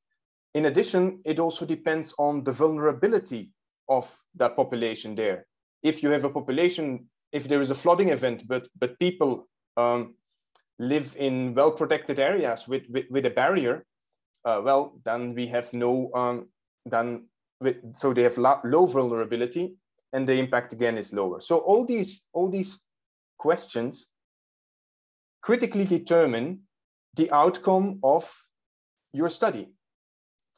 In 0.54 0.66
addition, 0.66 1.22
it 1.24 1.40
also 1.40 1.66
depends 1.66 2.14
on 2.18 2.44
the 2.44 2.52
vulnerability 2.52 3.54
of 3.88 4.06
that 4.36 4.56
population 4.56 5.16
there. 5.16 5.46
If 5.82 6.04
you 6.04 6.10
have 6.10 6.26
a 6.26 6.30
population, 6.30 7.10
if 7.32 7.48
there 7.48 7.62
is 7.62 7.72
a 7.72 7.82
flooding 7.84 8.10
event, 8.10 8.44
but 8.48 8.68
but 8.76 9.00
people 9.00 9.48
um, 9.78 10.16
live 10.80 11.16
in 11.18 11.54
well 11.54 11.72
protected 11.72 12.20
areas 12.20 12.68
with, 12.68 12.84
with, 12.90 13.06
with 13.10 13.26
a 13.26 13.30
barrier, 13.30 13.86
uh, 14.44 14.62
well, 14.64 15.00
then 15.06 15.34
we 15.34 15.48
have 15.48 15.74
no, 15.74 16.10
um, 16.14 16.50
then 16.86 17.28
so 17.96 18.14
they 18.14 18.24
have 18.24 18.38
low 18.38 18.86
vulnerability 18.86 19.76
and 20.14 20.28
the 20.28 20.34
impact 20.34 20.74
again 20.74 20.98
is 20.98 21.14
lower. 21.14 21.42
So 21.42 21.60
all 21.60 21.86
these, 21.86 22.26
all 22.34 22.50
these 22.50 22.84
questions 23.38 24.10
critically 25.42 25.86
determine 25.86 26.62
the 27.16 27.32
outcome 27.32 28.00
of 28.04 28.32
your 29.14 29.30
study. 29.30 29.70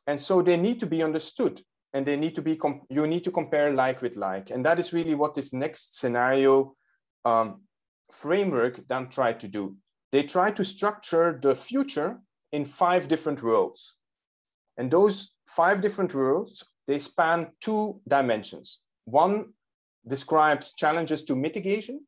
And 0.08 0.20
so 0.20 0.42
they 0.42 0.58
need 0.58 0.80
to 0.80 0.88
be 0.88 1.04
understood 1.04 1.62
and 1.94 2.06
they 2.06 2.16
need 2.16 2.36
to 2.36 2.42
be, 2.42 2.60
you 2.90 3.08
need 3.08 3.24
to 3.24 3.32
compare 3.32 3.74
like 3.74 4.02
with 4.02 4.16
like. 4.16 4.50
And 4.50 4.66
that 4.66 4.80
is 4.80 4.94
really 4.94 5.16
what 5.16 5.36
this 5.36 5.54
next 5.54 6.00
scenario 6.00 6.76
um, 7.26 7.62
framework 8.12 8.88
then 8.88 9.10
tried 9.10 9.40
to 9.42 9.48
do. 9.48 9.78
They 10.12 10.24
try 10.24 10.52
to 10.52 10.64
structure 10.64 11.40
the 11.42 11.56
future 11.56 12.20
in 12.52 12.66
five 12.66 13.08
different 13.08 13.42
worlds. 13.42 13.96
And 14.78 14.92
those 14.92 15.32
five 15.46 15.82
different 15.82 16.14
worlds, 16.14 16.66
they 16.88 17.00
span 17.00 17.52
two 17.60 18.02
dimensions. 18.08 18.82
One 19.06 19.54
describes 20.08 20.74
challenges 20.74 21.24
to 21.26 21.36
mitigation. 21.36 22.06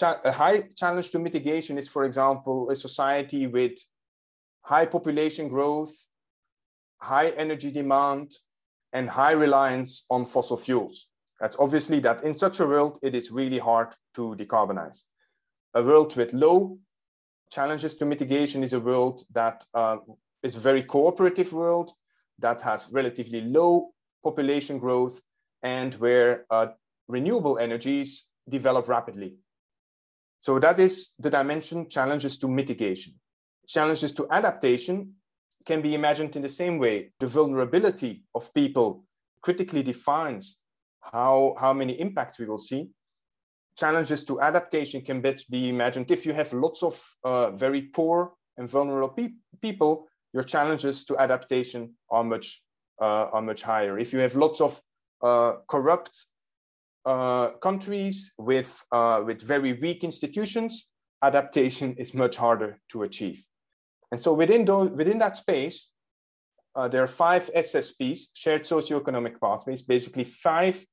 a 0.00 0.32
high 0.32 0.62
challenge 0.76 1.10
to 1.10 1.18
mitigation 1.18 1.78
is, 1.78 1.88
for 1.88 2.04
example, 2.04 2.70
a 2.70 2.76
society 2.76 3.46
with 3.46 3.72
high 4.62 4.86
population 4.86 5.48
growth, 5.48 5.94
high 6.98 7.28
energy 7.30 7.70
demand, 7.70 8.32
and 8.92 9.08
high 9.10 9.32
reliance 9.32 10.06
on 10.10 10.24
fossil 10.24 10.56
fuels. 10.56 11.08
That's 11.40 11.56
obviously 11.58 12.00
that 12.00 12.24
in 12.24 12.34
such 12.34 12.60
a 12.60 12.66
world, 12.66 12.98
it 13.02 13.14
is 13.14 13.30
really 13.30 13.58
hard 13.58 13.88
to 14.14 14.34
decarbonize. 14.38 15.02
A 15.74 15.82
world 15.82 16.16
with 16.16 16.32
low 16.32 16.78
challenges 17.50 17.96
to 17.96 18.06
mitigation 18.06 18.62
is 18.64 18.72
a 18.72 18.80
world 18.80 19.24
that 19.32 19.64
uh, 19.74 19.98
is 20.42 20.56
a 20.56 20.60
very 20.60 20.82
cooperative 20.82 21.52
world 21.52 21.92
that 22.38 22.62
has 22.62 22.88
relatively 22.92 23.40
low 23.40 23.90
population 24.22 24.78
growth 24.78 25.20
and 25.62 25.94
where 25.94 26.46
uh, 26.50 26.68
renewable 27.08 27.58
energies 27.58 28.26
develop 28.48 28.88
rapidly. 28.88 29.36
So 30.40 30.58
that 30.58 30.78
is 30.78 31.14
the 31.18 31.30
dimension 31.30 31.88
challenges 31.88 32.38
to 32.38 32.48
mitigation. 32.48 33.14
Challenges 33.66 34.12
to 34.12 34.26
adaptation 34.30 35.14
can 35.64 35.80
be 35.80 35.94
imagined 35.94 36.36
in 36.36 36.42
the 36.42 36.48
same 36.48 36.78
way. 36.78 37.12
The 37.18 37.26
vulnerability 37.26 38.24
of 38.34 38.52
people 38.52 39.04
critically 39.40 39.82
defines 39.82 40.58
how, 41.00 41.54
how 41.58 41.72
many 41.72 41.98
impacts 41.98 42.38
we 42.38 42.46
will 42.46 42.58
see 42.58 42.90
challenges 43.76 44.24
to 44.24 44.40
adaptation 44.40 45.00
can 45.00 45.20
best 45.20 45.50
be 45.50 45.68
imagined 45.68 46.10
if 46.10 46.24
you 46.24 46.32
have 46.32 46.52
lots 46.52 46.82
of 46.82 47.02
uh, 47.24 47.50
very 47.50 47.82
poor 47.82 48.32
and 48.56 48.68
vulnerable 48.68 49.08
pe 49.08 49.30
people 49.60 50.06
your 50.34 50.42
challenges 50.42 51.04
to 51.06 51.16
adaptation 51.18 51.94
are 52.10 52.24
much 52.24 52.62
uh, 53.00 53.26
are 53.32 53.42
much 53.42 53.62
higher 53.62 53.98
if 53.98 54.12
you 54.12 54.18
have 54.18 54.36
lots 54.36 54.60
of 54.60 54.80
uh, 55.22 55.54
corrupt 55.68 56.26
uh, 57.06 57.48
countries 57.62 58.32
with 58.36 58.84
uh, 58.92 59.22
with 59.24 59.40
very 59.40 59.72
weak 59.72 60.04
institutions 60.04 60.90
adaptation 61.22 61.94
is 61.96 62.12
much 62.12 62.36
harder 62.36 62.78
to 62.90 63.02
achieve 63.02 63.46
and 64.10 64.20
so 64.20 64.34
within 64.34 64.64
those 64.64 64.90
within 64.92 65.18
that 65.18 65.36
space 65.36 65.88
uh, 66.76 66.88
there 66.88 67.02
are 67.02 67.08
five 67.08 67.50
SSPs, 67.54 68.26
shared 68.34 68.64
socioeconomic 68.64 69.40
pathways, 69.40 69.82
basically 69.82 70.24
five 70.24 70.84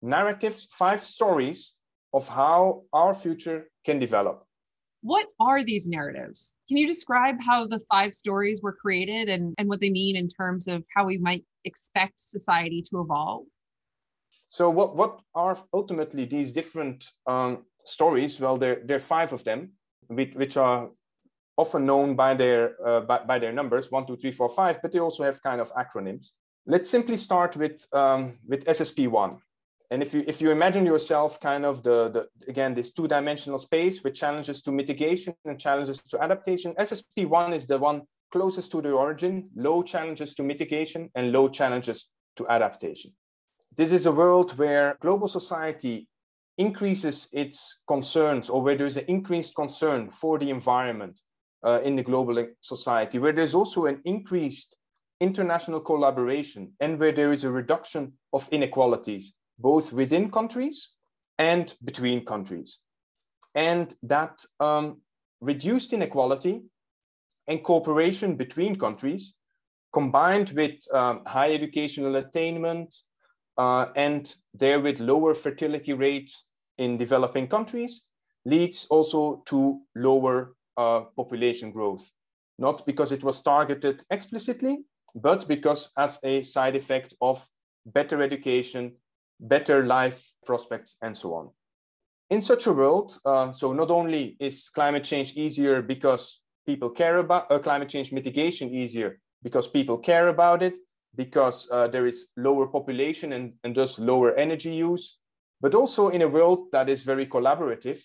narratives, 0.00 0.68
five 0.70 1.02
stories 1.02 1.74
of 2.12 2.28
how 2.28 2.82
our 2.92 3.14
future 3.14 3.68
can 3.84 3.98
develop. 3.98 4.46
What 5.04 5.26
are 5.38 5.62
these 5.62 5.86
narratives? 5.86 6.54
Can 6.66 6.78
you 6.78 6.86
describe 6.86 7.36
how 7.38 7.66
the 7.66 7.78
five 7.92 8.14
stories 8.14 8.62
were 8.62 8.72
created 8.72 9.28
and, 9.28 9.54
and 9.58 9.68
what 9.68 9.80
they 9.80 9.90
mean 9.90 10.16
in 10.16 10.28
terms 10.28 10.66
of 10.66 10.82
how 10.96 11.04
we 11.04 11.18
might 11.18 11.44
expect 11.66 12.18
society 12.18 12.82
to 12.88 13.02
evolve? 13.02 13.44
So, 14.48 14.70
what, 14.70 14.96
what 14.96 15.20
are 15.34 15.58
ultimately 15.74 16.24
these 16.24 16.54
different 16.54 17.12
um, 17.26 17.64
stories? 17.84 18.40
Well, 18.40 18.56
there, 18.56 18.80
there 18.82 18.96
are 18.96 19.10
five 19.16 19.34
of 19.34 19.44
them, 19.44 19.72
which 20.08 20.56
are 20.56 20.88
often 21.58 21.84
known 21.84 22.16
by 22.16 22.32
their, 22.32 22.74
uh, 22.82 23.00
by, 23.02 23.18
by, 23.24 23.38
their 23.38 23.52
numbers 23.52 23.90
one, 23.90 24.06
two, 24.06 24.16
three, 24.16 24.32
four, 24.32 24.48
five, 24.48 24.80
but 24.80 24.90
they 24.90 25.00
also 25.00 25.22
have 25.22 25.42
kind 25.42 25.60
of 25.60 25.70
acronyms. 25.74 26.28
Let's 26.64 26.88
simply 26.88 27.18
start 27.18 27.58
with, 27.58 27.86
um, 27.92 28.38
with 28.48 28.64
SSP1 28.64 29.38
and 29.94 30.02
if 30.02 30.12
you 30.12 30.24
if 30.26 30.40
you 30.42 30.50
imagine 30.50 30.84
yourself 30.84 31.40
kind 31.40 31.64
of 31.64 31.82
the, 31.82 32.10
the 32.14 32.50
again 32.50 32.74
this 32.74 32.90
two-dimensional 32.92 33.58
space 33.58 34.02
with 34.02 34.14
challenges 34.14 34.60
to 34.62 34.72
mitigation 34.72 35.34
and 35.44 35.58
challenges 35.66 36.02
to 36.10 36.20
adaptation 36.20 36.74
ssp1 36.74 37.54
is 37.54 37.66
the 37.66 37.78
one 37.78 38.02
closest 38.34 38.72
to 38.72 38.82
the 38.82 38.90
origin 38.90 39.48
low 39.54 39.80
challenges 39.80 40.34
to 40.34 40.42
mitigation 40.42 41.08
and 41.14 41.30
low 41.30 41.48
challenges 41.48 42.08
to 42.34 42.42
adaptation. 42.48 43.12
This 43.76 43.92
is 43.92 44.06
a 44.06 44.12
world 44.12 44.58
where 44.58 44.98
global 45.00 45.28
society 45.28 46.08
increases 46.58 47.28
its 47.32 47.82
concerns 47.86 48.50
or 48.50 48.60
where 48.60 48.76
there's 48.76 48.96
an 48.96 49.04
increased 49.06 49.54
concern 49.54 50.10
for 50.10 50.38
the 50.38 50.50
environment 50.50 51.20
uh, 51.64 51.80
in 51.84 51.94
the 51.94 52.02
global 52.02 52.46
society 52.60 53.20
where 53.20 53.32
there's 53.32 53.54
also 53.54 53.86
an 53.86 54.00
increased 54.04 54.74
international 55.20 55.80
collaboration 55.80 56.72
and 56.80 56.98
where 56.98 57.12
there 57.12 57.32
is 57.32 57.44
a 57.44 57.50
reduction 57.50 58.12
of 58.32 58.48
inequalities 58.50 59.34
both 59.58 59.92
within 59.92 60.30
countries 60.30 60.90
and 61.38 61.74
between 61.84 62.24
countries. 62.24 62.80
And 63.54 63.94
that 64.02 64.44
um, 64.60 65.00
reduced 65.40 65.92
inequality 65.92 66.62
and 67.46 67.62
cooperation 67.62 68.36
between 68.36 68.76
countries, 68.76 69.36
combined 69.92 70.50
with 70.50 70.74
um, 70.92 71.22
high 71.26 71.52
educational 71.52 72.16
attainment 72.16 72.94
uh, 73.56 73.86
and 73.94 74.34
therewith 74.54 75.00
lower 75.00 75.34
fertility 75.34 75.92
rates 75.92 76.48
in 76.78 76.96
developing 76.96 77.46
countries 77.46 78.06
leads 78.44 78.86
also 78.90 79.42
to 79.46 79.80
lower 79.94 80.54
uh, 80.76 81.02
population 81.16 81.70
growth, 81.70 82.10
not 82.58 82.84
because 82.84 83.12
it 83.12 83.22
was 83.22 83.40
targeted 83.40 84.02
explicitly, 84.10 84.84
but 85.14 85.46
because 85.46 85.90
as 85.96 86.18
a 86.24 86.42
side 86.42 86.76
effect 86.76 87.14
of 87.20 87.46
better 87.86 88.22
education, 88.22 88.92
better 89.40 89.84
life 89.84 90.32
prospects, 90.46 90.96
and 91.02 91.16
so 91.16 91.34
on. 91.34 91.50
In 92.30 92.40
such 92.40 92.66
a 92.66 92.72
world, 92.72 93.18
uh, 93.24 93.52
so 93.52 93.72
not 93.72 93.90
only 93.90 94.36
is 94.40 94.68
climate 94.68 95.04
change 95.04 95.34
easier 95.34 95.82
because 95.82 96.40
people 96.66 96.90
care 96.90 97.18
about 97.18 97.50
uh, 97.50 97.58
climate 97.58 97.88
change 97.88 98.12
mitigation 98.12 98.70
easier 98.70 99.20
because 99.42 99.68
people 99.68 99.98
care 99.98 100.28
about 100.28 100.62
it, 100.62 100.78
because 101.16 101.68
uh, 101.70 101.86
there 101.86 102.06
is 102.06 102.28
lower 102.36 102.66
population 102.66 103.34
and, 103.34 103.52
and 103.62 103.76
thus 103.76 103.98
lower 103.98 104.34
energy 104.36 104.74
use, 104.74 105.18
but 105.60 105.74
also 105.74 106.08
in 106.08 106.22
a 106.22 106.28
world 106.28 106.72
that 106.72 106.88
is 106.88 107.02
very 107.02 107.26
collaborative, 107.26 108.00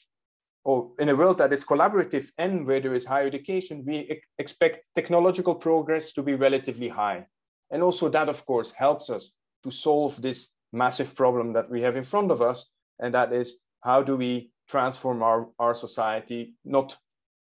or 0.66 0.92
in 1.00 1.10
a 1.10 1.16
world 1.16 1.38
that 1.38 1.54
is 1.54 1.64
collaborative 1.64 2.30
and 2.38 2.68
where 2.68 2.82
there 2.82 2.94
is 2.94 3.06
higher 3.06 3.26
education, 3.26 3.84
we 3.86 4.00
e 4.00 4.22
expect 4.38 4.90
technological 4.94 5.56
progress 5.56 6.12
to 6.14 6.22
be 6.22 6.36
relatively 6.36 6.90
high. 6.90 7.26
And 7.72 7.82
also 7.82 8.10
that, 8.10 8.30
of 8.30 8.46
course, 8.46 8.72
helps 8.74 9.10
us 9.10 9.32
to 9.64 9.72
solve 9.72 10.22
this 10.22 10.40
massive 10.72 11.16
problem 11.16 11.54
that 11.54 11.70
we 11.70 11.82
have 11.82 11.96
in 11.96 12.04
front 12.04 12.32
of 12.32 12.42
us. 12.42 12.66
And 13.00 13.14
that 13.14 13.34
is, 13.34 13.58
how 13.82 14.04
do 14.04 14.16
we 14.16 14.52
transform 14.68 15.24
our, 15.24 15.48
our 15.58 15.74
society, 15.74 16.54
not 16.64 16.98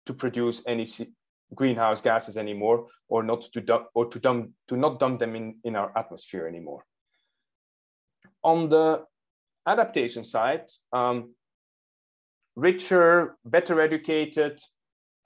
to 0.06 0.14
produce 0.14 0.62
any 0.66 0.86
greenhouse 1.54 2.00
gases 2.00 2.36
anymore, 2.36 2.86
or 3.08 3.22
not 3.22 3.42
to 3.42 3.60
dump, 3.60 3.86
or 3.94 4.06
to 4.06 4.18
dump, 4.18 4.50
to 4.68 4.76
not 4.76 5.00
dump 5.00 5.18
them 5.18 5.34
in, 5.34 5.56
in 5.64 5.76
our 5.76 5.90
atmosphere 5.96 6.46
anymore. 6.46 6.84
On 8.42 8.68
the 8.68 9.04
adaptation 9.66 10.24
side, 10.24 10.64
um, 10.92 11.34
richer, 12.54 13.36
better 13.44 13.80
educated, 13.80 14.60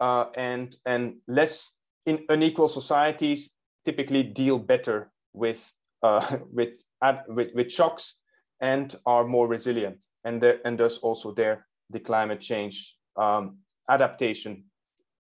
uh, 0.01 0.27
and, 0.37 0.77
and 0.87 1.17
less 1.29 1.73
in 2.07 2.25
unequal 2.29 2.69
societies 2.69 3.51
typically 3.85 4.23
deal 4.23 4.59
better 4.59 5.13
with, 5.33 5.73
uh, 6.03 6.39
with, 6.53 6.85
with, 7.29 7.49
with 7.55 7.73
shocks 7.73 8.17
and 8.61 8.95
are 9.07 9.25
more 9.25 9.49
resilient. 9.49 10.05
And, 10.25 10.43
and 10.43 10.79
thus 10.79 10.99
also 10.99 11.33
there, 11.33 11.67
the 11.91 12.01
climate 12.01 12.41
change 12.41 12.97
um, 13.17 13.59
adaptation 13.89 14.65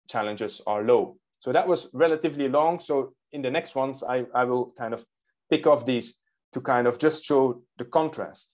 challenges 0.09 0.61
are 0.67 0.83
low. 0.83 1.17
So 1.39 1.51
that 1.51 1.67
was 1.67 1.89
relatively 1.93 2.49
long. 2.49 2.79
So 2.79 3.13
in 3.31 3.41
the 3.41 3.49
next 3.49 3.75
ones, 3.75 4.03
I, 4.03 4.25
I 4.35 4.43
will 4.43 4.73
kind 4.77 4.93
of 4.93 5.05
pick 5.49 5.65
off 5.65 5.85
these 5.85 6.15
to 6.53 6.61
kind 6.61 6.87
of 6.87 6.99
just 6.99 7.23
show 7.23 7.63
the 7.77 7.85
contrast. 7.85 8.53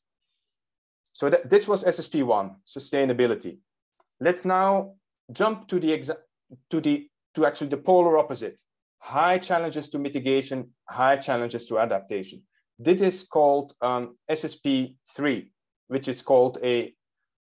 So 1.11 1.29
that, 1.29 1.49
this 1.49 1.67
was 1.67 1.83
SSP1, 1.83 2.55
sustainability. 2.65 3.57
Let's 4.19 4.45
now 4.45 4.93
jump 5.31 5.67
to 5.67 5.79
the 5.79 6.15
to 6.69 6.79
the 6.79 7.09
to 7.35 7.45
actually 7.45 7.69
the 7.69 7.77
polar 7.77 8.17
opposite. 8.17 8.61
High 9.07 9.37
challenges 9.37 9.87
to 9.89 9.99
mitigation, 9.99 10.71
high 10.89 11.15
challenges 11.15 11.65
to 11.67 11.79
adaptation. 11.79 12.41
This 12.77 12.99
is 12.99 13.23
called 13.23 13.73
um, 13.81 14.17
SSP3, 14.29 15.49
which 15.87 16.09
is 16.09 16.21
called 16.21 16.57
a, 16.61 16.93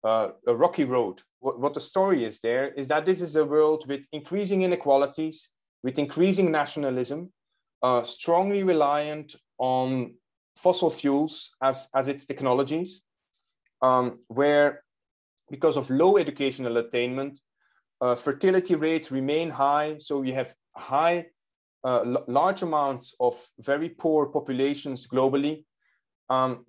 uh, 0.05 0.29
a 0.47 0.55
rocky 0.55 0.85
road. 0.85 1.23
What, 1.41 1.59
what 1.59 1.75
the 1.75 1.81
story 1.81 2.25
is 2.25 2.39
there 2.39 2.69
is 2.69 2.87
that 2.87 3.05
this 3.05 3.21
is 3.21 3.35
a 3.35 3.45
world 3.45 3.85
with 3.89 4.07
increasing 4.13 4.63
inequalities, 4.63 5.51
with 5.83 5.99
increasing 5.99 6.53
nationalism, 6.53 7.33
uh, 7.83 8.05
strongly 8.05 8.63
reliant 8.63 9.35
on 9.59 10.15
fossil 10.55 10.89
fuels 10.89 11.51
as, 11.61 11.89
as 11.93 12.07
its 12.07 12.27
technologies, 12.27 13.03
um, 13.83 14.21
where 14.29 14.85
because 15.51 15.77
of 15.77 15.91
low 15.91 16.17
educational 16.17 16.77
attainment, 16.77 17.41
uh, 18.01 18.15
fertility 18.15 18.77
rates 18.77 19.11
remain 19.11 19.51
high. 19.51 19.97
So 19.99 20.23
you 20.23 20.33
have 20.35 20.55
high, 20.77 21.27
uh, 21.87 22.17
large 22.27 22.63
amounts 22.63 23.15
of 23.21 23.35
very 23.61 23.89
poor 23.89 24.27
populations 24.27 25.07
globally, 25.07 25.65
um, 26.29 26.67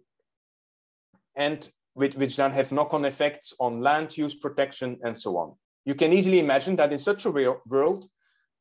and 1.36 1.69
which, 1.95 2.15
which 2.15 2.36
then 2.36 2.51
have 2.51 2.71
knock-on 2.71 3.03
effects 3.03 3.53
on 3.60 3.82
land 3.82 4.15
use 4.15 4.36
protection 4.36 4.99
and 5.03 5.17
so 5.17 5.38
on. 5.38 5.56
You 5.86 5.95
can 5.95 6.13
easily 6.13 6.39
imagine 6.39 6.75
that 6.75 6.91
in 6.91 6.99
such 6.99 7.25
a 7.25 7.32
world 7.32 8.08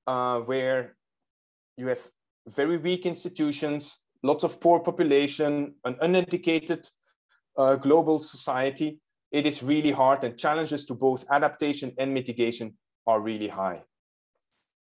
uh, 0.07 0.39
where 0.41 0.97
you 1.77 1.89
have 1.89 2.01
very 2.47 2.79
weak 2.79 3.05
institutions, 3.05 4.01
lots 4.23 4.43
of 4.43 4.59
poor 4.59 4.81
population, 4.81 5.75
an 5.85 5.97
uneducated 6.01 6.89
uh, 7.59 7.77
global 7.77 8.19
society, 8.19 8.99
it 9.31 9.45
is 9.45 9.63
really 9.63 9.91
hard 9.91 10.25
and 10.25 10.39
challenges 10.39 10.87
to 10.87 10.95
both 10.95 11.27
adaptation 11.31 11.93
and 11.99 12.15
mitigation 12.15 12.79
are 13.07 13.21
really 13.21 13.49
high. 13.49 13.83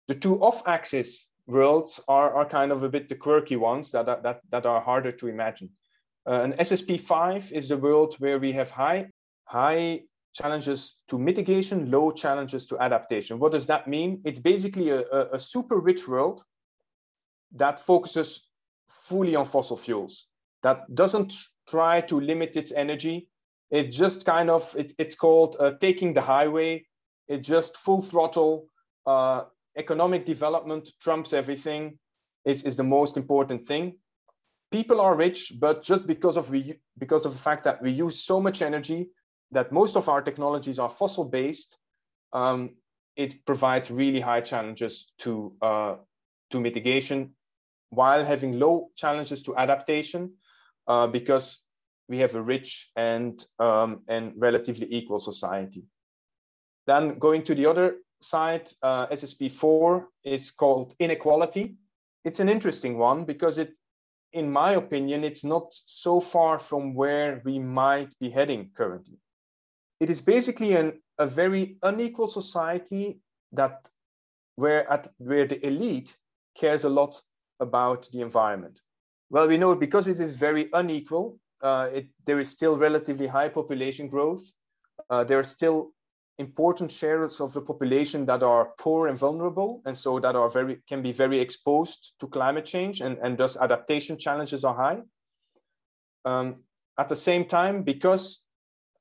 The 0.09 0.15
two 0.17 0.41
off-axis 0.41 1.30
worlds 1.51 2.01
are, 2.09 2.33
are 2.35 2.45
kind 2.45 2.73
of 2.73 2.83
a 2.83 2.89
bit 2.89 3.09
the 3.09 3.15
quirky 3.15 3.57
ones 3.57 3.91
that, 3.91 4.09
are, 4.09 4.21
that, 4.23 4.41
that 4.51 4.67
are 4.67 4.81
harder 4.81 5.13
to 5.13 5.29
imagine. 5.29 5.71
Uh, 6.27 6.43
an 6.43 6.53
SSP5 6.55 7.53
is 7.53 7.69
the 7.69 7.77
world 7.77 8.15
where 8.19 8.39
we 8.39 8.53
have 8.53 8.71
high, 8.71 9.09
high 9.45 10.03
challenges 10.35 10.97
to 11.09 11.19
mitigation, 11.19 11.91
low 11.91 12.11
challenges 12.11 12.67
to 12.67 12.79
adaptation. 12.79 13.39
What 13.39 13.53
does 13.53 13.67
that 13.67 13.89
mean? 13.89 14.21
It's 14.25 14.39
basically 14.39 14.91
a, 14.91 15.01
a, 15.01 15.31
a 15.33 15.39
super 15.39 15.79
rich 15.79 16.07
world 16.07 16.43
that 17.57 17.81
focuses 17.81 18.49
fully 18.89 19.35
on 19.35 19.45
fossil 19.45 19.77
fuels, 19.77 20.27
that 20.63 20.95
doesn't 20.95 21.35
try 21.69 22.01
to 22.03 22.21
limit 22.21 22.57
its 22.57 22.73
energy. 22.73 23.29
It 23.71 23.91
just 23.91 24.27
kind 24.27 24.51
of, 24.51 24.75
it, 24.77 24.93
it's 24.99 25.15
called 25.15 25.57
uh, 25.59 25.73
taking 25.81 26.13
the 26.13 26.23
highway. 26.23 26.87
It 27.29 27.43
just 27.43 27.77
full 27.77 28.03
throttle. 28.03 28.67
Uh, 29.07 29.45
economic 29.85 30.23
development 30.35 30.85
trumps 31.05 31.33
everything 31.33 31.99
is, 32.45 32.63
is 32.69 32.77
the 32.77 32.89
most 32.99 33.17
important 33.17 33.61
thing. 33.71 33.85
People 34.71 35.01
are 35.01 35.15
rich, 35.17 35.41
but 35.59 35.83
just 35.83 36.07
because 36.07 36.37
of, 36.37 36.51
we, 36.51 36.61
because 36.97 37.25
of 37.27 37.33
the 37.33 37.43
fact 37.49 37.65
that 37.65 37.83
we 37.83 37.91
use 37.91 38.17
so 38.31 38.41
much 38.41 38.63
energy, 38.63 39.01
that 39.51 39.73
most 39.73 39.97
of 39.97 40.09
our 40.09 40.23
technologies 40.23 40.79
are 40.79 40.89
fossil 40.89 41.25
based, 41.25 41.77
um, 42.33 42.61
it 43.17 43.45
provides 43.45 43.91
really 43.91 44.21
high 44.21 44.45
challenges 44.53 45.13
to, 45.19 45.53
uh, 45.61 45.95
to 46.51 46.61
mitigation 46.61 47.35
while 47.91 48.25
having 48.25 48.59
low 48.59 48.91
challenges 49.03 49.43
to 49.43 49.57
adaptation 49.57 50.33
uh, 50.87 51.07
because 51.09 51.47
we 52.09 52.19
have 52.19 52.35
a 52.35 52.43
rich 52.43 52.91
and, 52.97 53.45
um, 53.59 54.03
and 54.09 54.33
relatively 54.37 54.87
equal 54.91 55.19
society. 55.19 55.83
Then 56.87 57.19
going 57.19 57.43
to 57.45 57.55
the 57.55 57.67
other 57.67 57.97
side, 58.21 58.71
uh, 58.83 59.07
SSP4 59.09 60.05
is 60.25 60.51
called 60.51 60.95
inequality. 60.99 61.77
It's 62.25 62.41
an 62.41 62.49
interesting 62.49 62.99
one 62.99 63.25
because 63.25 63.59
it, 63.59 63.75
in 64.33 64.51
my 64.51 64.73
opinion, 64.73 65.25
it's 65.25 65.45
not 65.45 65.73
so 65.73 66.21
far 66.21 66.59
from 66.59 66.95
where 66.95 67.43
we 67.45 67.59
might 67.59 68.19
be 68.19 68.31
heading 68.31 68.71
currently. 68.75 69.19
It 69.99 70.11
is 70.11 70.21
basically 70.21 70.75
an, 70.75 71.01
a 71.19 71.27
very 71.27 71.77
unequal 71.83 72.27
society 72.27 73.21
that 73.53 73.89
where, 74.57 74.91
at, 74.91 75.09
where 75.19 75.47
the 75.47 75.65
elite 75.67 76.17
cares 76.57 76.85
a 76.85 76.89
lot 76.89 77.21
about 77.59 78.09
the 78.13 78.21
environment. 78.21 78.81
Well, 79.31 79.49
we 79.49 79.59
know 79.59 79.75
because 79.75 80.09
it 80.09 80.21
is 80.21 80.37
very 80.37 80.69
unequal, 80.73 81.39
uh, 81.63 81.89
it, 81.93 82.09
there 82.25 82.41
is 82.41 82.51
still 82.51 82.77
relatively 82.77 83.27
high 83.27 83.49
population 83.49 84.09
growth. 84.09 84.43
Uh, 85.09 85.25
there 85.25 85.39
are 85.39 85.45
still 85.45 85.93
important 86.41 86.91
shares 86.91 87.41
of 87.41 87.53
the 87.53 87.61
population 87.61 88.27
that 88.27 88.43
are 88.43 88.73
poor 88.79 89.07
and 89.07 89.19
vulnerable, 89.19 89.83
and 89.85 89.97
so 89.97 90.19
that 90.19 90.35
are 90.35 90.49
very 90.49 90.79
can 90.89 91.03
be 91.03 91.13
very 91.13 91.39
exposed 91.39 92.15
to 92.19 92.27
climate 92.27 92.67
change, 92.67 93.01
and, 93.01 93.19
and 93.23 93.39
thus 93.39 93.57
adaptation 93.57 94.19
challenges 94.19 94.65
are 94.65 94.75
high. 94.75 95.01
Um, 96.25 96.65
at 96.99 97.09
the 97.09 97.17
same 97.17 97.45
time, 97.45 97.83
because 97.83 98.43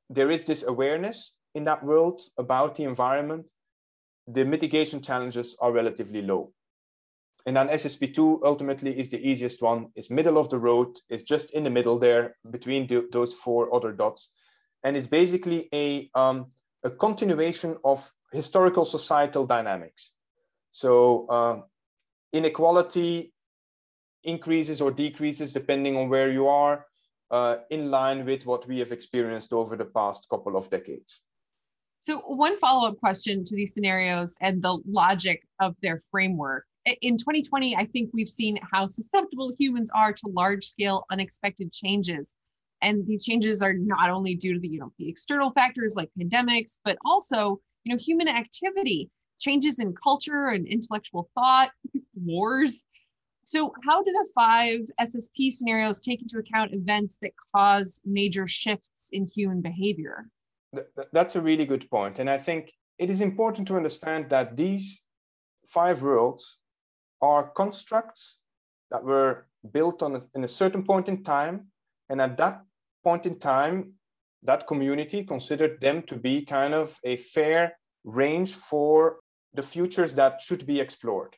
there 0.10 0.32
is 0.32 0.43
this 0.43 0.63
awareness 0.63 1.38
in 1.56 1.63
that 1.65 1.84
world 1.84 2.21
about 2.38 2.75
the 2.75 2.84
environment, 2.84 3.49
the 4.28 4.45
mitigation 4.45 5.02
challenges 5.02 5.56
are 5.60 5.71
relatively 5.71 6.21
low. 6.21 6.54
And 7.45 7.56
then 7.56 7.69
SSP2 7.69 8.41
ultimately 8.43 8.99
is 8.99 9.10
the 9.10 9.28
easiest 9.28 9.62
one. 9.62 9.88
It's 9.95 10.10
middle 10.10 10.38
of 10.38 10.49
the 10.49 10.60
road. 10.60 10.99
It's 11.10 11.23
just 11.23 11.52
in 11.52 11.63
the 11.63 11.69
middle 11.69 11.97
there 11.97 12.36
between 12.49 12.86
the, 12.88 13.08
those 13.12 13.34
four 13.34 13.73
other 13.73 13.91
dots. 13.91 14.30
And 14.84 14.95
it's 14.95 15.08
basically 15.08 15.67
a, 15.73 16.10
um, 16.13 16.52
a 16.83 16.89
continuation 16.89 17.77
of 17.83 18.11
historical 18.31 18.85
societal 18.85 19.45
dynamics. 19.45 20.13
So 20.71 21.27
uh, 21.27 21.61
inequality 22.33 23.33
increases 24.23 24.81
or 24.81 24.91
decreases 24.91 25.53
depending 25.53 25.95
on 25.97 26.09
where 26.09 26.29
you 26.29 26.47
are, 26.47 26.85
uh, 27.31 27.57
in 27.69 27.91
line 27.91 28.25
with 28.25 28.45
what 28.45 28.67
we 28.67 28.79
have 28.79 28.91
experienced 28.91 29.53
over 29.53 29.75
the 29.75 29.85
past 29.85 30.27
couple 30.29 30.57
of 30.57 30.69
decades. 30.69 31.21
So, 32.01 32.19
one 32.19 32.57
follow 32.57 32.87
up 32.87 32.97
question 32.97 33.43
to 33.43 33.55
these 33.55 33.73
scenarios 33.73 34.35
and 34.41 34.63
the 34.63 34.79
logic 34.87 35.45
of 35.59 35.75
their 35.81 36.01
framework 36.09 36.65
in 37.01 37.17
2020, 37.17 37.75
I 37.75 37.85
think 37.85 38.11
we've 38.13 38.29
seen 38.29 38.59
how 38.71 38.87
susceptible 38.87 39.53
humans 39.57 39.89
are 39.93 40.13
to 40.13 40.27
large 40.27 40.65
scale 40.65 41.05
unexpected 41.11 41.71
changes. 41.71 42.35
And 42.81 43.05
these 43.05 43.23
changes 43.23 43.61
are 43.61 43.73
not 43.73 44.09
only 44.09 44.35
due 44.35 44.53
to 44.53 44.59
the, 44.59 44.67
you 44.67 44.79
know, 44.79 44.91
the 44.97 45.09
external 45.09 45.51
factors 45.51 45.95
like 45.95 46.09
pandemics, 46.19 46.77
but 46.83 46.97
also, 47.05 47.59
you 47.83 47.93
know, 47.93 47.99
human 47.99 48.27
activity, 48.27 49.09
changes 49.39 49.79
in 49.79 49.93
culture 50.01 50.47
and 50.49 50.67
intellectual 50.67 51.29
thought, 51.35 51.71
wars. 52.15 52.85
So, 53.45 53.73
how 53.83 54.03
do 54.03 54.11
the 54.11 54.27
five 54.35 54.81
SSP 55.01 55.51
scenarios 55.51 55.99
take 55.99 56.21
into 56.21 56.37
account 56.37 56.73
events 56.73 57.17
that 57.21 57.31
cause 57.55 57.99
major 58.05 58.47
shifts 58.47 59.09
in 59.11 59.25
human 59.25 59.61
behavior? 59.61 60.29
That's 61.11 61.35
a 61.35 61.41
really 61.41 61.65
good 61.65 61.89
point. 61.89 62.19
And 62.19 62.29
I 62.29 62.37
think 62.37 62.71
it 62.99 63.09
is 63.09 63.21
important 63.21 63.67
to 63.69 63.77
understand 63.77 64.29
that 64.29 64.55
these 64.55 65.01
five 65.65 66.01
worlds 66.01 66.59
are 67.21 67.49
constructs 67.49 68.39
that 68.91 69.03
were 69.03 69.47
built 69.71 70.03
on 70.03 70.15
a, 70.15 70.21
in 70.35 70.43
a 70.43 70.47
certain 70.47 70.83
point 70.83 71.07
in 71.07 71.23
time. 71.23 71.67
And 72.09 72.21
at 72.21 72.37
that 72.37 72.63
point 73.03 73.25
in 73.25 73.39
time, 73.39 73.93
that 74.43 74.67
community 74.67 75.23
considered 75.23 75.81
them 75.81 76.03
to 76.03 76.15
be 76.15 76.45
kind 76.45 76.73
of 76.73 76.97
a 77.03 77.17
fair 77.17 77.77
range 78.03 78.53
for 78.53 79.19
the 79.53 79.63
futures 79.63 80.15
that 80.15 80.41
should 80.41 80.65
be 80.65 80.79
explored. 80.79 81.35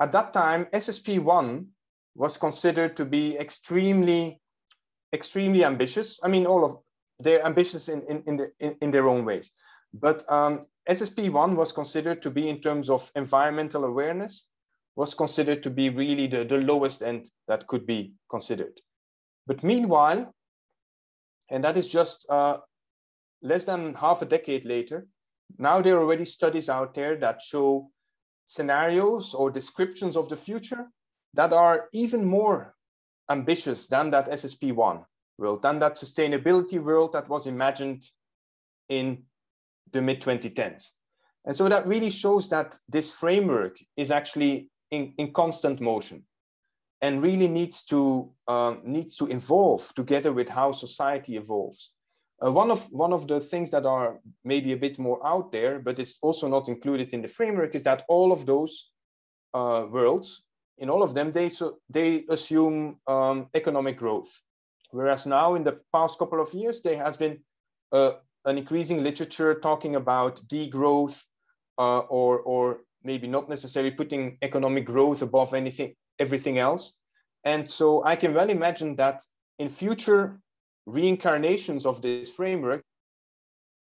At 0.00 0.12
that 0.12 0.32
time, 0.34 0.66
SSP1 0.72 1.66
was 2.14 2.36
considered 2.36 2.96
to 2.96 3.04
be 3.04 3.36
extremely, 3.38 4.40
extremely 5.12 5.64
ambitious. 5.64 6.20
I 6.22 6.28
mean, 6.28 6.46
all 6.46 6.64
of 6.64 6.76
they're 7.18 7.44
ambitious 7.44 7.88
in, 7.88 8.02
in, 8.02 8.22
in, 8.26 8.36
the, 8.36 8.52
in, 8.60 8.76
in 8.82 8.90
their 8.90 9.08
own 9.08 9.24
ways. 9.24 9.52
But 9.94 10.30
um, 10.30 10.66
SSP1 10.88 11.56
was 11.56 11.72
considered 11.72 12.20
to 12.22 12.30
be, 12.30 12.48
in 12.48 12.60
terms 12.60 12.90
of 12.90 13.10
environmental 13.14 13.84
awareness, 13.84 14.46
was 14.96 15.14
considered 15.14 15.62
to 15.62 15.70
be 15.70 15.88
really 15.88 16.26
the, 16.26 16.44
the 16.44 16.58
lowest 16.58 17.02
end 17.02 17.30
that 17.48 17.66
could 17.66 17.86
be 17.86 18.12
considered. 18.30 18.80
But 19.46 19.62
meanwhile, 19.62 20.34
and 21.50 21.64
that 21.64 21.76
is 21.76 21.88
just 21.88 22.26
uh, 22.28 22.58
less 23.42 23.64
than 23.64 23.94
half 23.94 24.22
a 24.22 24.26
decade 24.26 24.64
later, 24.64 25.06
now 25.58 25.80
there 25.80 25.96
are 25.96 26.02
already 26.02 26.24
studies 26.24 26.68
out 26.68 26.94
there 26.94 27.16
that 27.16 27.40
show 27.40 27.90
scenarios 28.46 29.34
or 29.34 29.50
descriptions 29.50 30.16
of 30.16 30.28
the 30.28 30.36
future 30.36 30.86
that 31.34 31.52
are 31.52 31.88
even 31.92 32.24
more 32.24 32.74
ambitious 33.30 33.86
than 33.86 34.10
that 34.10 34.30
SSP1 34.30 35.04
world, 35.38 35.62
than 35.62 35.78
that 35.80 35.96
sustainability 35.96 36.82
world 36.82 37.12
that 37.12 37.28
was 37.28 37.46
imagined 37.46 38.02
in 38.88 39.24
the 39.92 40.00
mid 40.00 40.20
2010s. 40.22 40.90
And 41.44 41.54
so 41.54 41.68
that 41.68 41.86
really 41.86 42.10
shows 42.10 42.48
that 42.50 42.76
this 42.88 43.10
framework 43.10 43.76
is 43.96 44.10
actually 44.10 44.70
in, 44.90 45.14
in 45.18 45.32
constant 45.32 45.80
motion 45.80 46.24
and 47.00 47.22
really 47.22 47.48
needs 47.48 47.84
to, 47.84 48.30
um, 48.48 48.80
needs 48.84 49.16
to 49.16 49.26
evolve 49.26 49.92
together 49.94 50.32
with 50.32 50.48
how 50.48 50.72
society 50.72 51.36
evolves. 51.36 51.92
Uh, 52.44 52.52
one 52.52 52.70
of 52.70 52.86
one 52.92 53.14
of 53.14 53.26
the 53.28 53.40
things 53.40 53.70
that 53.70 53.86
are 53.86 54.20
maybe 54.44 54.72
a 54.72 54.76
bit 54.76 54.98
more 54.98 55.26
out 55.26 55.52
there, 55.52 55.78
but 55.78 55.98
it's 55.98 56.18
also 56.20 56.48
not 56.48 56.68
included 56.68 57.14
in 57.14 57.22
the 57.22 57.28
framework, 57.28 57.74
is 57.74 57.82
that 57.82 58.04
all 58.08 58.30
of 58.30 58.44
those 58.44 58.90
uh, 59.54 59.86
worlds, 59.90 60.42
in 60.76 60.90
all 60.90 61.02
of 61.02 61.14
them, 61.14 61.32
they 61.32 61.48
so 61.48 61.78
they 61.88 62.24
assume 62.28 62.98
um, 63.06 63.48
economic 63.54 63.96
growth, 63.96 64.28
whereas 64.90 65.26
now 65.26 65.54
in 65.54 65.64
the 65.64 65.80
past 65.94 66.18
couple 66.18 66.40
of 66.40 66.52
years 66.52 66.82
there 66.82 67.02
has 67.02 67.16
been 67.16 67.38
uh, 67.92 68.12
an 68.44 68.58
increasing 68.58 69.02
literature 69.02 69.54
talking 69.54 69.96
about 69.96 70.46
degrowth, 70.46 71.22
uh, 71.78 72.00
or 72.00 72.40
or 72.40 72.80
maybe 73.02 73.26
not 73.26 73.48
necessarily 73.48 73.92
putting 73.92 74.36
economic 74.42 74.84
growth 74.84 75.22
above 75.22 75.54
anything 75.54 75.94
everything 76.18 76.58
else, 76.58 76.98
and 77.44 77.70
so 77.70 78.04
I 78.04 78.16
can 78.16 78.34
well 78.34 78.50
imagine 78.50 78.96
that 78.96 79.22
in 79.58 79.68
future 79.68 80.40
reincarnations 80.86 81.86
of 81.86 82.02
this 82.02 82.30
framework, 82.30 82.82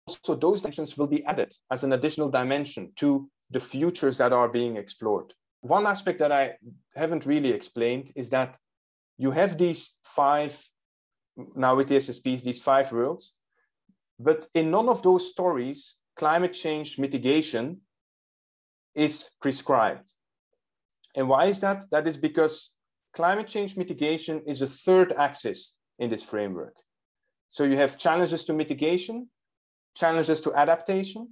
also 0.07 0.35
those 0.35 0.61
dimensions 0.61 0.97
will 0.97 1.07
be 1.07 1.23
added 1.25 1.55
as 1.71 1.83
an 1.83 1.93
additional 1.93 2.29
dimension 2.29 2.91
to 2.97 3.29
the 3.51 3.59
futures 3.59 4.17
that 4.17 4.33
are 4.33 4.49
being 4.49 4.77
explored. 4.77 5.33
One 5.61 5.87
aspect 5.87 6.19
that 6.19 6.31
I 6.31 6.55
haven't 6.95 7.25
really 7.25 7.51
explained 7.51 8.11
is 8.15 8.29
that 8.31 8.57
you 9.17 9.31
have 9.31 9.57
these 9.57 9.97
five, 10.03 10.61
now 11.55 11.75
with 11.75 11.87
the 11.87 11.95
SSPs, 11.95 12.43
these 12.43 12.61
five 12.61 12.91
worlds, 12.91 13.35
but 14.19 14.47
in 14.53 14.71
none 14.71 14.89
of 14.89 15.01
those 15.03 15.29
stories, 15.29 15.99
climate 16.17 16.53
change 16.53 16.99
mitigation 16.99 17.81
is 18.93 19.29
prescribed. 19.41 20.13
And 21.15 21.29
why 21.29 21.45
is 21.45 21.59
that? 21.61 21.85
That 21.91 22.07
is 22.07 22.17
because 22.17 22.73
climate 23.13 23.47
change 23.47 23.77
mitigation 23.77 24.41
is 24.47 24.61
a 24.61 24.67
third 24.67 25.13
axis 25.13 25.75
in 25.99 26.09
this 26.09 26.23
framework. 26.23 26.75
So 27.47 27.63
you 27.63 27.77
have 27.77 27.97
challenges 27.97 28.43
to 28.45 28.53
mitigation, 28.53 29.29
challenges 29.95 30.41
to 30.41 30.53
adaptation. 30.55 31.29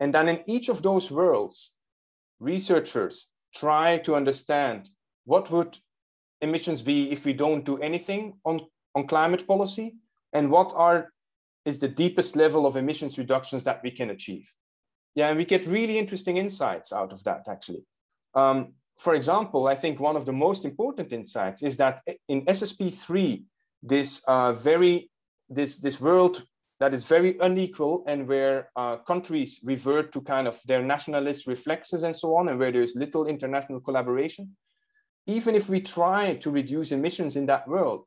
And 0.00 0.12
then 0.12 0.28
in 0.28 0.42
each 0.46 0.68
of 0.68 0.82
those 0.82 1.10
worlds, 1.10 1.72
researchers 2.40 3.28
try 3.54 3.98
to 3.98 4.16
understand 4.16 4.88
what 5.24 5.50
would 5.50 5.78
emissions 6.40 6.82
be 6.82 7.10
if 7.10 7.24
we 7.24 7.32
don't 7.32 7.64
do 7.64 7.78
anything 7.78 8.34
on, 8.44 8.60
on 8.94 9.06
climate 9.06 9.46
policy 9.46 9.96
and 10.32 10.50
what 10.50 10.72
are 10.74 11.12
is 11.64 11.78
the 11.78 11.88
deepest 11.88 12.36
level 12.36 12.66
of 12.66 12.76
emissions 12.76 13.18
reductions 13.18 13.64
that 13.64 13.80
we 13.82 13.90
can 13.90 14.10
achieve. 14.10 14.50
Yeah, 15.14 15.28
and 15.28 15.36
we 15.36 15.44
get 15.44 15.66
really 15.66 15.98
interesting 15.98 16.36
insights 16.38 16.92
out 16.92 17.12
of 17.12 17.22
that 17.24 17.42
actually. 17.48 17.84
Um, 18.34 18.74
for 19.00 19.14
example, 19.14 19.66
I 19.66 19.74
think 19.74 19.98
one 19.98 20.14
of 20.14 20.26
the 20.26 20.32
most 20.32 20.66
important 20.66 21.12
insights 21.12 21.62
is 21.62 21.78
that 21.78 22.02
in 22.28 22.44
SSP3, 22.44 23.42
this 23.82 24.22
uh, 24.28 24.52
very 24.52 25.10
this 25.48 25.78
this 25.78 26.00
world 26.00 26.44
that 26.80 26.92
is 26.92 27.04
very 27.04 27.38
unequal 27.38 28.04
and 28.06 28.28
where 28.28 28.68
uh, 28.76 28.96
countries 28.98 29.60
revert 29.64 30.12
to 30.12 30.20
kind 30.20 30.46
of 30.46 30.60
their 30.66 30.82
nationalist 30.82 31.46
reflexes 31.46 32.02
and 32.02 32.14
so 32.14 32.36
on, 32.36 32.48
and 32.48 32.58
where 32.58 32.72
there's 32.72 32.94
little 32.94 33.26
international 33.26 33.80
collaboration. 33.80 34.54
Even 35.26 35.54
if 35.54 35.70
we 35.70 35.80
try 35.80 36.34
to 36.34 36.50
reduce 36.50 36.92
emissions 36.92 37.36
in 37.36 37.46
that 37.46 37.66
world, 37.66 38.06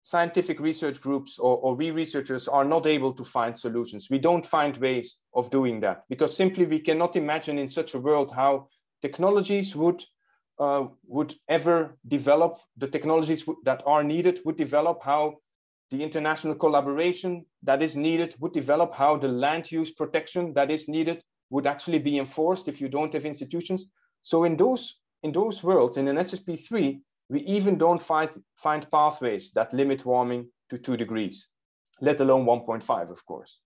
scientific 0.00 0.58
research 0.58 1.02
groups 1.02 1.38
or, 1.38 1.56
or 1.58 1.74
we 1.74 1.90
researchers 1.90 2.48
are 2.48 2.64
not 2.64 2.86
able 2.86 3.12
to 3.12 3.24
find 3.24 3.58
solutions. 3.58 4.08
We 4.10 4.18
don't 4.18 4.44
find 4.44 4.76
ways 4.78 5.18
of 5.34 5.50
doing 5.50 5.80
that 5.80 6.04
because 6.08 6.34
simply 6.34 6.64
we 6.64 6.80
cannot 6.80 7.16
imagine 7.16 7.58
in 7.58 7.68
such 7.68 7.94
a 7.94 8.00
world 8.00 8.32
how 8.32 8.68
technologies 9.02 9.76
would 9.76 10.02
uh, 10.58 10.86
would 11.06 11.34
ever 11.48 11.96
develop, 12.06 12.58
the 12.76 12.88
technologies 12.88 13.44
that 13.64 13.82
are 13.86 14.04
needed 14.04 14.40
would 14.44 14.56
develop, 14.56 15.02
how 15.02 15.36
the 15.90 16.02
international 16.02 16.54
collaboration 16.54 17.44
that 17.62 17.82
is 17.82 17.96
needed 17.96 18.34
would 18.40 18.52
develop, 18.52 18.94
how 18.94 19.16
the 19.16 19.28
land 19.28 19.70
use 19.70 19.90
protection 19.90 20.52
that 20.54 20.70
is 20.70 20.88
needed 20.88 21.22
would 21.50 21.66
actually 21.66 21.98
be 21.98 22.18
enforced 22.18 22.68
if 22.68 22.80
you 22.80 22.88
don't 22.88 23.12
have 23.12 23.24
institutions. 23.24 23.86
So 24.22 24.44
in 24.44 24.56
those, 24.56 25.00
in 25.22 25.32
those 25.32 25.62
worlds, 25.62 25.96
in 25.96 26.08
an 26.08 26.16
SSP3, 26.16 27.00
we 27.28 27.40
even 27.40 27.78
don't 27.78 28.02
find, 28.02 28.30
find 28.56 28.90
pathways 28.90 29.50
that 29.52 29.72
limit 29.72 30.04
warming 30.04 30.48
to 30.70 30.78
two 30.78 30.96
degrees, 30.96 31.48
let 32.00 32.20
alone 32.20 32.44
1.5, 32.44 33.10
of 33.10 33.24
course. 33.26 33.60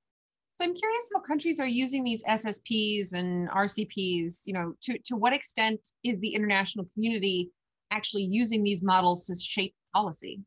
So 0.58 0.64
I'm 0.64 0.74
curious 0.74 1.08
how 1.14 1.20
countries 1.20 1.60
are 1.60 1.68
using 1.68 2.02
these 2.02 2.24
SSPs 2.24 3.12
and 3.12 3.48
RCPs, 3.50 4.42
you 4.44 4.52
know, 4.52 4.74
to, 4.82 4.98
to 5.04 5.16
what 5.16 5.32
extent 5.32 5.80
is 6.02 6.18
the 6.18 6.34
international 6.34 6.86
community 6.94 7.50
actually 7.92 8.24
using 8.24 8.64
these 8.64 8.82
models 8.82 9.26
to 9.26 9.36
shape 9.36 9.74
policy? 9.94 10.40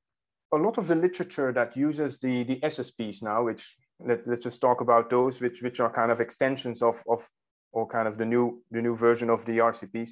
a 0.53 0.57
lot 0.57 0.77
of 0.77 0.87
the 0.87 0.95
literature 0.95 1.51
that 1.53 1.77
uses 1.77 2.19
the, 2.19 2.43
the 2.43 2.57
SSPs 2.57 3.23
now, 3.23 3.43
which 3.43 3.77
let's, 3.99 4.27
let's 4.27 4.43
just 4.43 4.59
talk 4.59 4.81
about 4.81 5.09
those, 5.09 5.39
which, 5.39 5.61
which 5.61 5.79
are 5.79 5.89
kind 5.89 6.11
of 6.11 6.19
extensions 6.19 6.81
of, 6.81 7.01
of 7.09 7.27
or 7.71 7.87
kind 7.87 8.07
of 8.07 8.17
the 8.17 8.25
new, 8.25 8.61
the 8.69 8.81
new 8.81 8.95
version 8.95 9.29
of 9.29 9.45
the 9.45 9.59
RCPs. 9.59 10.11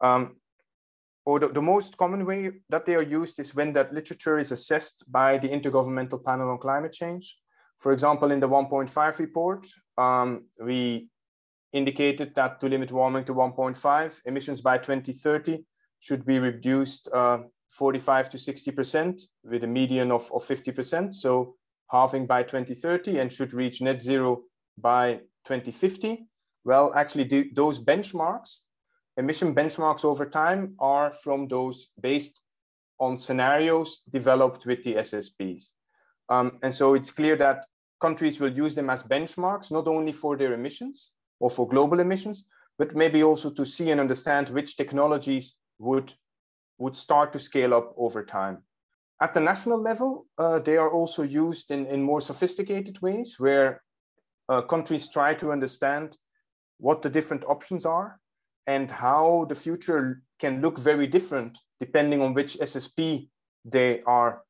Um, 0.00 0.36
or 1.26 1.40
the, 1.40 1.48
the 1.48 1.62
most 1.62 1.96
common 1.96 2.24
way 2.24 2.50
that 2.68 2.86
they 2.86 2.94
are 2.94 3.02
used 3.02 3.40
is 3.40 3.54
when 3.54 3.72
that 3.72 3.92
literature 3.92 4.38
is 4.38 4.52
assessed 4.52 5.10
by 5.10 5.38
the 5.38 5.48
Intergovernmental 5.48 6.22
Panel 6.22 6.50
on 6.50 6.58
Climate 6.58 6.92
Change. 6.92 7.36
For 7.78 7.92
example, 7.92 8.30
in 8.30 8.40
the 8.40 8.48
1.5 8.48 9.18
report, 9.18 9.66
um, 9.98 10.44
we 10.60 11.08
indicated 11.72 12.34
that 12.34 12.60
to 12.60 12.68
limit 12.68 12.92
warming 12.92 13.24
to 13.24 13.34
1.5, 13.34 14.20
emissions 14.24 14.60
by 14.60 14.78
2030 14.78 15.64
should 15.98 16.24
be 16.24 16.38
reduced 16.38 17.08
uh, 17.12 17.38
45 17.70 18.30
to 18.30 18.36
60% 18.36 19.22
with 19.44 19.64
a 19.64 19.66
median 19.66 20.12
of, 20.12 20.30
of 20.32 20.44
50%. 20.44 21.12
So 21.12 21.56
halving 21.90 22.26
by 22.26 22.42
2030 22.42 23.18
and 23.18 23.32
should 23.32 23.52
reach 23.52 23.80
net 23.80 24.00
zero 24.00 24.42
by 24.78 25.14
2050. 25.46 26.26
Well, 26.64 26.92
actually, 26.94 27.52
those 27.54 27.78
benchmarks, 27.78 28.60
emission 29.16 29.54
benchmarks 29.54 30.04
over 30.04 30.26
time, 30.26 30.74
are 30.78 31.12
from 31.12 31.48
those 31.48 31.88
based 32.00 32.40
on 32.98 33.16
scenarios 33.16 34.02
developed 34.08 34.64
with 34.66 34.82
the 34.84 34.94
SSPs. 34.94 35.72
Um, 36.28 36.58
and 36.62 36.72
so 36.72 36.94
it's 36.94 37.10
clear 37.10 37.36
that 37.36 37.64
countries 38.00 38.40
will 38.40 38.52
use 38.52 38.74
them 38.74 38.90
as 38.90 39.02
benchmarks, 39.02 39.70
not 39.70 39.86
only 39.86 40.12
for 40.12 40.36
their 40.36 40.52
emissions 40.52 41.14
or 41.40 41.50
for 41.50 41.68
global 41.68 42.00
emissions, 42.00 42.44
but 42.78 42.94
maybe 42.94 43.22
also 43.22 43.50
to 43.50 43.64
see 43.64 43.90
and 43.90 44.00
understand 44.00 44.48
which 44.50 44.76
technologies 44.76 45.54
would 45.78 46.14
would 46.78 46.96
start 46.96 47.32
to 47.32 47.38
scale 47.38 47.72
up 47.72 47.94
over 47.96 48.24
time. 48.24 48.58
at 49.20 49.32
the 49.32 49.40
national 49.40 49.80
level, 49.80 50.26
uh, 50.38 50.58
they 50.58 50.76
are 50.76 50.90
also 50.90 51.22
used 51.22 51.70
in, 51.70 51.86
in 51.86 52.02
more 52.02 52.20
sophisticated 52.20 53.00
ways 53.00 53.36
where 53.38 53.82
uh, 54.48 54.60
countries 54.62 55.08
try 55.08 55.32
to 55.34 55.52
understand 55.52 56.18
what 56.78 57.00
the 57.00 57.08
different 57.08 57.44
options 57.44 57.86
are 57.86 58.20
and 58.66 58.90
how 58.90 59.46
the 59.48 59.54
future 59.54 60.22
can 60.38 60.60
look 60.60 60.78
very 60.78 61.06
different 61.06 61.58
depending 61.80 62.20
on 62.20 62.34
which 62.34 62.58
SSP 62.58 63.28
they 63.64 64.02
are 64.02 64.42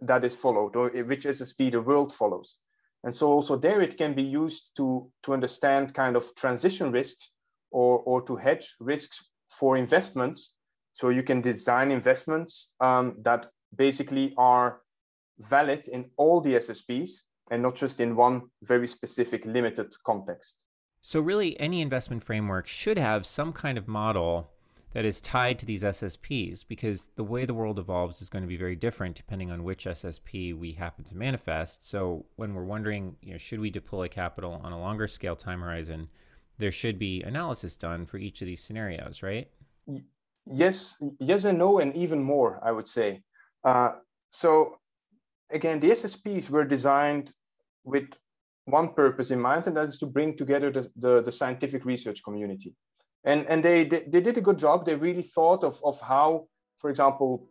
that 0.00 0.24
is 0.24 0.36
followed 0.36 0.76
or 0.76 0.90
which 0.90 1.24
SSP 1.24 1.70
the 1.70 1.80
world 1.80 2.12
follows. 2.12 2.56
And 3.04 3.14
so 3.14 3.28
also 3.28 3.56
there 3.56 3.80
it 3.80 3.96
can 3.98 4.14
be 4.14 4.22
used 4.22 4.70
to, 4.76 5.10
to 5.24 5.32
understand 5.32 5.94
kind 5.94 6.16
of 6.16 6.34
transition 6.36 6.92
risks 6.92 7.30
or, 7.70 7.98
or 8.00 8.22
to 8.22 8.36
hedge 8.36 8.74
risks 8.78 9.28
for 9.48 9.76
investments. 9.76 10.54
So 10.92 11.08
you 11.08 11.22
can 11.22 11.40
design 11.40 11.90
investments 11.90 12.74
um, 12.80 13.16
that 13.22 13.46
basically 13.74 14.34
are 14.36 14.80
valid 15.38 15.88
in 15.88 16.10
all 16.16 16.40
the 16.40 16.54
SSPs 16.54 17.10
and 17.50 17.62
not 17.62 17.74
just 17.74 18.00
in 18.00 18.14
one 18.14 18.42
very 18.62 18.86
specific 18.86 19.44
limited 19.44 19.92
context. 20.06 20.56
So, 21.04 21.18
really, 21.18 21.58
any 21.58 21.80
investment 21.80 22.22
framework 22.22 22.68
should 22.68 22.96
have 22.96 23.26
some 23.26 23.52
kind 23.52 23.76
of 23.76 23.88
model 23.88 24.50
that 24.92 25.04
is 25.04 25.20
tied 25.20 25.58
to 25.58 25.66
these 25.66 25.82
SSPs 25.82 26.64
because 26.66 27.10
the 27.16 27.24
way 27.24 27.44
the 27.44 27.54
world 27.54 27.78
evolves 27.78 28.20
is 28.20 28.28
going 28.28 28.42
to 28.42 28.48
be 28.48 28.56
very 28.56 28.76
different 28.76 29.16
depending 29.16 29.50
on 29.50 29.64
which 29.64 29.86
SSP 29.86 30.56
we 30.56 30.72
happen 30.72 31.04
to 31.04 31.16
manifest. 31.16 31.88
So, 31.88 32.26
when 32.36 32.54
we're 32.54 32.64
wondering, 32.64 33.16
you 33.22 33.32
know, 33.32 33.38
should 33.38 33.60
we 33.60 33.70
deploy 33.70 34.08
capital 34.08 34.60
on 34.62 34.72
a 34.72 34.80
longer 34.80 35.06
scale 35.06 35.36
time 35.36 35.60
horizon, 35.60 36.08
there 36.58 36.72
should 36.72 36.98
be 36.98 37.22
analysis 37.22 37.76
done 37.76 38.06
for 38.06 38.18
each 38.18 38.42
of 38.42 38.46
these 38.46 38.62
scenarios, 38.62 39.22
right? 39.22 39.48
Yes, 40.46 41.00
yes, 41.18 41.44
and 41.44 41.58
no, 41.58 41.78
and 41.78 41.94
even 41.96 42.22
more, 42.22 42.60
I 42.62 42.72
would 42.72 42.88
say. 42.88 43.22
Uh, 43.64 43.92
so 44.30 44.78
again, 45.50 45.80
the 45.80 45.90
SSPs 45.90 46.50
were 46.50 46.64
designed 46.64 47.32
with 47.84 48.18
one 48.64 48.94
purpose 48.94 49.30
in 49.30 49.40
mind, 49.40 49.66
and 49.66 49.76
that 49.76 49.88
is 49.88 49.98
to 49.98 50.06
bring 50.06 50.36
together 50.36 50.70
the, 50.70 50.88
the, 50.96 51.22
the 51.22 51.32
scientific 51.32 51.84
research 51.84 52.22
community. 52.22 52.74
And, 53.24 53.46
and 53.46 53.64
they, 53.64 53.84
they, 53.84 54.20
did 54.20 54.36
a 54.36 54.40
good 54.40 54.58
job. 54.58 54.84
They 54.84 54.96
really 54.96 55.22
thought 55.22 55.62
of, 55.62 55.80
of 55.84 56.00
how, 56.00 56.48
for 56.78 56.90
example, 56.90 57.46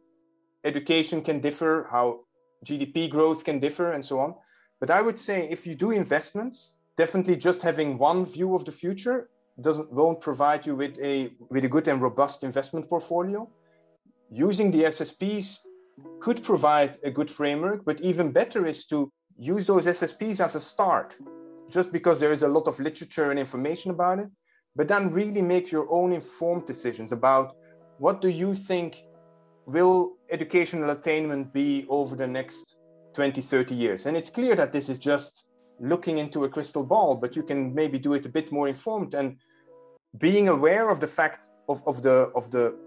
education 0.64 1.22
can 1.22 1.40
differ, 1.40 1.88
how 1.90 2.22
GDP 2.66 3.10
growth 3.10 3.44
can 3.44 3.60
differ, 3.60 3.94
and 3.94 4.04
so 4.04 4.20
on. 4.20 4.36
But 4.80 4.90
I 4.90 5.02
would 5.02 5.18
say 5.18 5.48
if 5.50 5.66
you 5.66 5.76
do 5.76 5.92
investments, 5.92 6.76
definitely 6.98 7.38
just 7.38 7.62
having 7.62 7.98
one 7.98 8.26
view 8.26 8.54
of 8.56 8.66
the 8.66 8.72
future 8.72 9.30
doesn't 9.60 9.92
won't 9.92 10.22
provide 10.22 10.66
you 10.66 10.76
with 10.76 10.98
a 11.00 11.32
with 11.50 11.64
a 11.64 11.68
good 11.68 11.88
and 11.88 12.02
robust 12.02 12.44
investment 12.44 12.90
portfolio. 12.90 13.48
Using 14.30 14.72
the 14.72 14.84
SSPs 14.84 15.60
could 16.20 16.44
provide 16.44 16.98
a 17.04 17.12
good 17.12 17.30
framework, 17.30 17.86
but 17.86 18.02
even 18.02 18.32
better 18.32 18.66
is 18.66 18.86
to 18.86 19.12
use 19.38 19.68
those 19.68 19.86
SSPs 19.86 20.40
as 20.40 20.56
a 20.56 20.60
start, 20.60 21.18
just 21.70 21.92
because 21.92 22.20
there 22.20 22.32
is 22.32 22.44
a 22.44 22.48
lot 22.48 22.68
of 22.68 22.80
literature 22.80 23.30
and 23.32 23.40
information 23.40 23.92
about 23.92 24.20
it, 24.20 24.30
but 24.76 24.88
then 24.88 25.12
really 25.12 25.42
make 25.42 25.72
your 25.72 25.88
own 25.92 26.14
informed 26.14 26.66
decisions 26.66 27.12
about 27.12 27.56
what 27.98 28.22
do 28.22 28.30
you 28.30 28.54
think 28.54 29.04
will 29.66 30.14
educational 30.30 30.90
attainment 30.90 31.54
be 31.54 31.86
over 31.90 32.16
the 32.16 32.28
next 32.28 32.78
20, 33.14 33.42
30 33.42 33.76
years. 33.76 34.06
And 34.06 34.18
it's 34.18 34.30
clear 34.30 34.56
that 34.56 34.74
this 34.74 34.90
is 34.90 34.98
just 34.98 35.46
looking 35.80 36.18
into 36.18 36.46
a 36.46 36.50
crystal 36.50 36.84
ball, 36.84 37.16
but 37.16 37.36
you 37.36 37.44
can 37.44 37.74
maybe 37.74 38.00
do 38.00 38.14
it 38.14 38.26
a 38.26 38.30
bit 38.30 38.52
more 38.52 38.68
informed 38.68 39.14
and 39.14 39.38
being 40.18 40.50
aware 40.50 40.90
of 40.90 41.00
the 41.00 41.08
fact 41.08 41.50
of, 41.70 41.82
of 41.88 42.02
the 42.04 42.32
of 42.36 42.52
the 42.52 42.78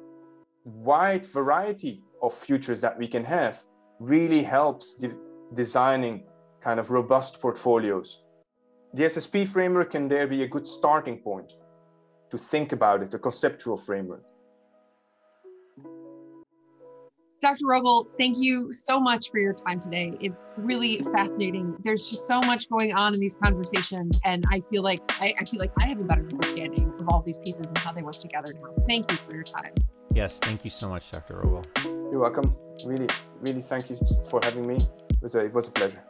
wide 0.64 1.24
variety 1.26 2.02
of 2.22 2.32
futures 2.32 2.80
that 2.80 2.98
we 2.98 3.08
can 3.08 3.24
have 3.24 3.64
really 3.98 4.42
helps 4.42 4.94
de- 4.94 5.16
designing 5.54 6.24
kind 6.62 6.78
of 6.80 6.90
robust 6.90 7.40
portfolios. 7.40 8.22
The 8.94 9.04
SSP 9.04 9.46
framework 9.46 9.92
can 9.92 10.08
there 10.08 10.26
be 10.26 10.42
a 10.42 10.48
good 10.48 10.66
starting 10.66 11.18
point 11.18 11.54
to 12.36 12.42
think 12.42 12.72
about 12.72 13.02
it, 13.02 13.14
a 13.14 13.18
conceptual 13.18 13.76
framework. 13.76 14.24
Dr. 17.40 17.66
Rogelj, 17.66 18.06
thank 18.18 18.38
you 18.38 18.72
so 18.72 18.98
much 18.98 19.30
for 19.30 19.38
your 19.38 19.52
time 19.52 19.78
today. 19.80 20.16
It's 20.18 20.48
really 20.56 21.02
fascinating. 21.12 21.76
There's 21.84 22.08
just 22.08 22.26
so 22.26 22.40
much 22.40 22.70
going 22.70 22.94
on 22.94 23.12
in 23.12 23.20
these 23.20 23.36
conversations, 23.36 24.18
and 24.24 24.44
I 24.50 24.62
feel 24.70 24.82
like 24.82 25.00
I, 25.20 25.34
I 25.38 25.44
feel 25.44 25.60
like 25.60 25.72
I 25.78 25.86
have 25.86 26.00
a 26.00 26.04
better 26.04 26.22
understanding 26.22 26.90
of 26.98 27.08
all 27.08 27.22
these 27.22 27.38
pieces 27.38 27.66
and 27.68 27.76
how 27.78 27.92
they 27.92 28.00
work 28.00 28.18
together 28.18 28.54
now. 28.54 28.72
Thank 28.88 29.10
you 29.10 29.18
for 29.18 29.34
your 29.34 29.44
time. 29.44 29.74
Yes, 30.14 30.38
thank 30.38 30.64
you 30.64 30.70
so 30.70 30.88
much, 30.88 31.10
Dr. 31.10 31.34
Rogelj. 31.34 31.66
You're 31.84 32.20
welcome. 32.20 32.56
Really, 32.86 33.08
really 33.40 33.62
thank 33.62 33.90
you 33.90 33.98
for 34.30 34.40
having 34.42 34.66
me. 34.66 34.76
It 34.76 35.20
was 35.20 35.34
a, 35.34 35.40
it 35.40 35.52
was 35.52 35.68
a 35.68 35.72
pleasure. 35.72 36.02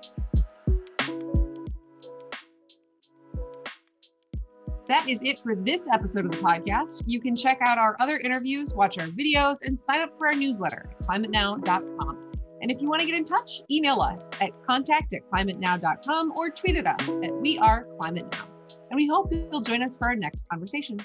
That 4.87 5.09
is 5.09 5.23
it 5.23 5.39
for 5.39 5.55
this 5.55 5.89
episode 5.91 6.27
of 6.27 6.33
the 6.33 6.39
podcast. 6.39 7.05
You 7.07 7.21
can 7.21 7.35
check 7.35 7.59
out 7.63 7.79
our 7.79 7.97
other 8.01 8.19
interviews, 8.19 8.75
watch 8.75 8.99
our 8.99 9.07
videos, 9.07 9.63
and 9.63 9.79
sign 9.79 10.03
up 10.03 10.11
for 10.19 10.29
our 10.29 10.35
newsletter 10.35 10.91
at 10.91 11.07
climatenow.com. 11.07 12.33
And 12.61 12.71
if 12.71 12.83
you 12.83 12.89
want 12.89 13.01
to 13.01 13.07
get 13.07 13.15
in 13.15 13.25
touch, 13.25 13.63
email 13.71 14.01
us 14.01 14.31
at 14.41 14.51
contact 14.67 15.15
at 15.15 15.23
climatenow.com 15.31 16.33
or 16.37 16.51
tweet 16.51 16.77
at 16.77 16.87
us 16.87 17.17
at 17.23 17.35
We 17.35 17.59
Are 17.59 17.87
Climate 17.99 18.27
Now. 18.31 18.47
And 18.91 18.97
we 18.97 19.07
hope 19.07 19.33
you'll 19.33 19.61
join 19.61 19.83
us 19.83 19.97
for 19.97 20.09
our 20.09 20.17
next 20.17 20.45
conversation. 20.51 21.01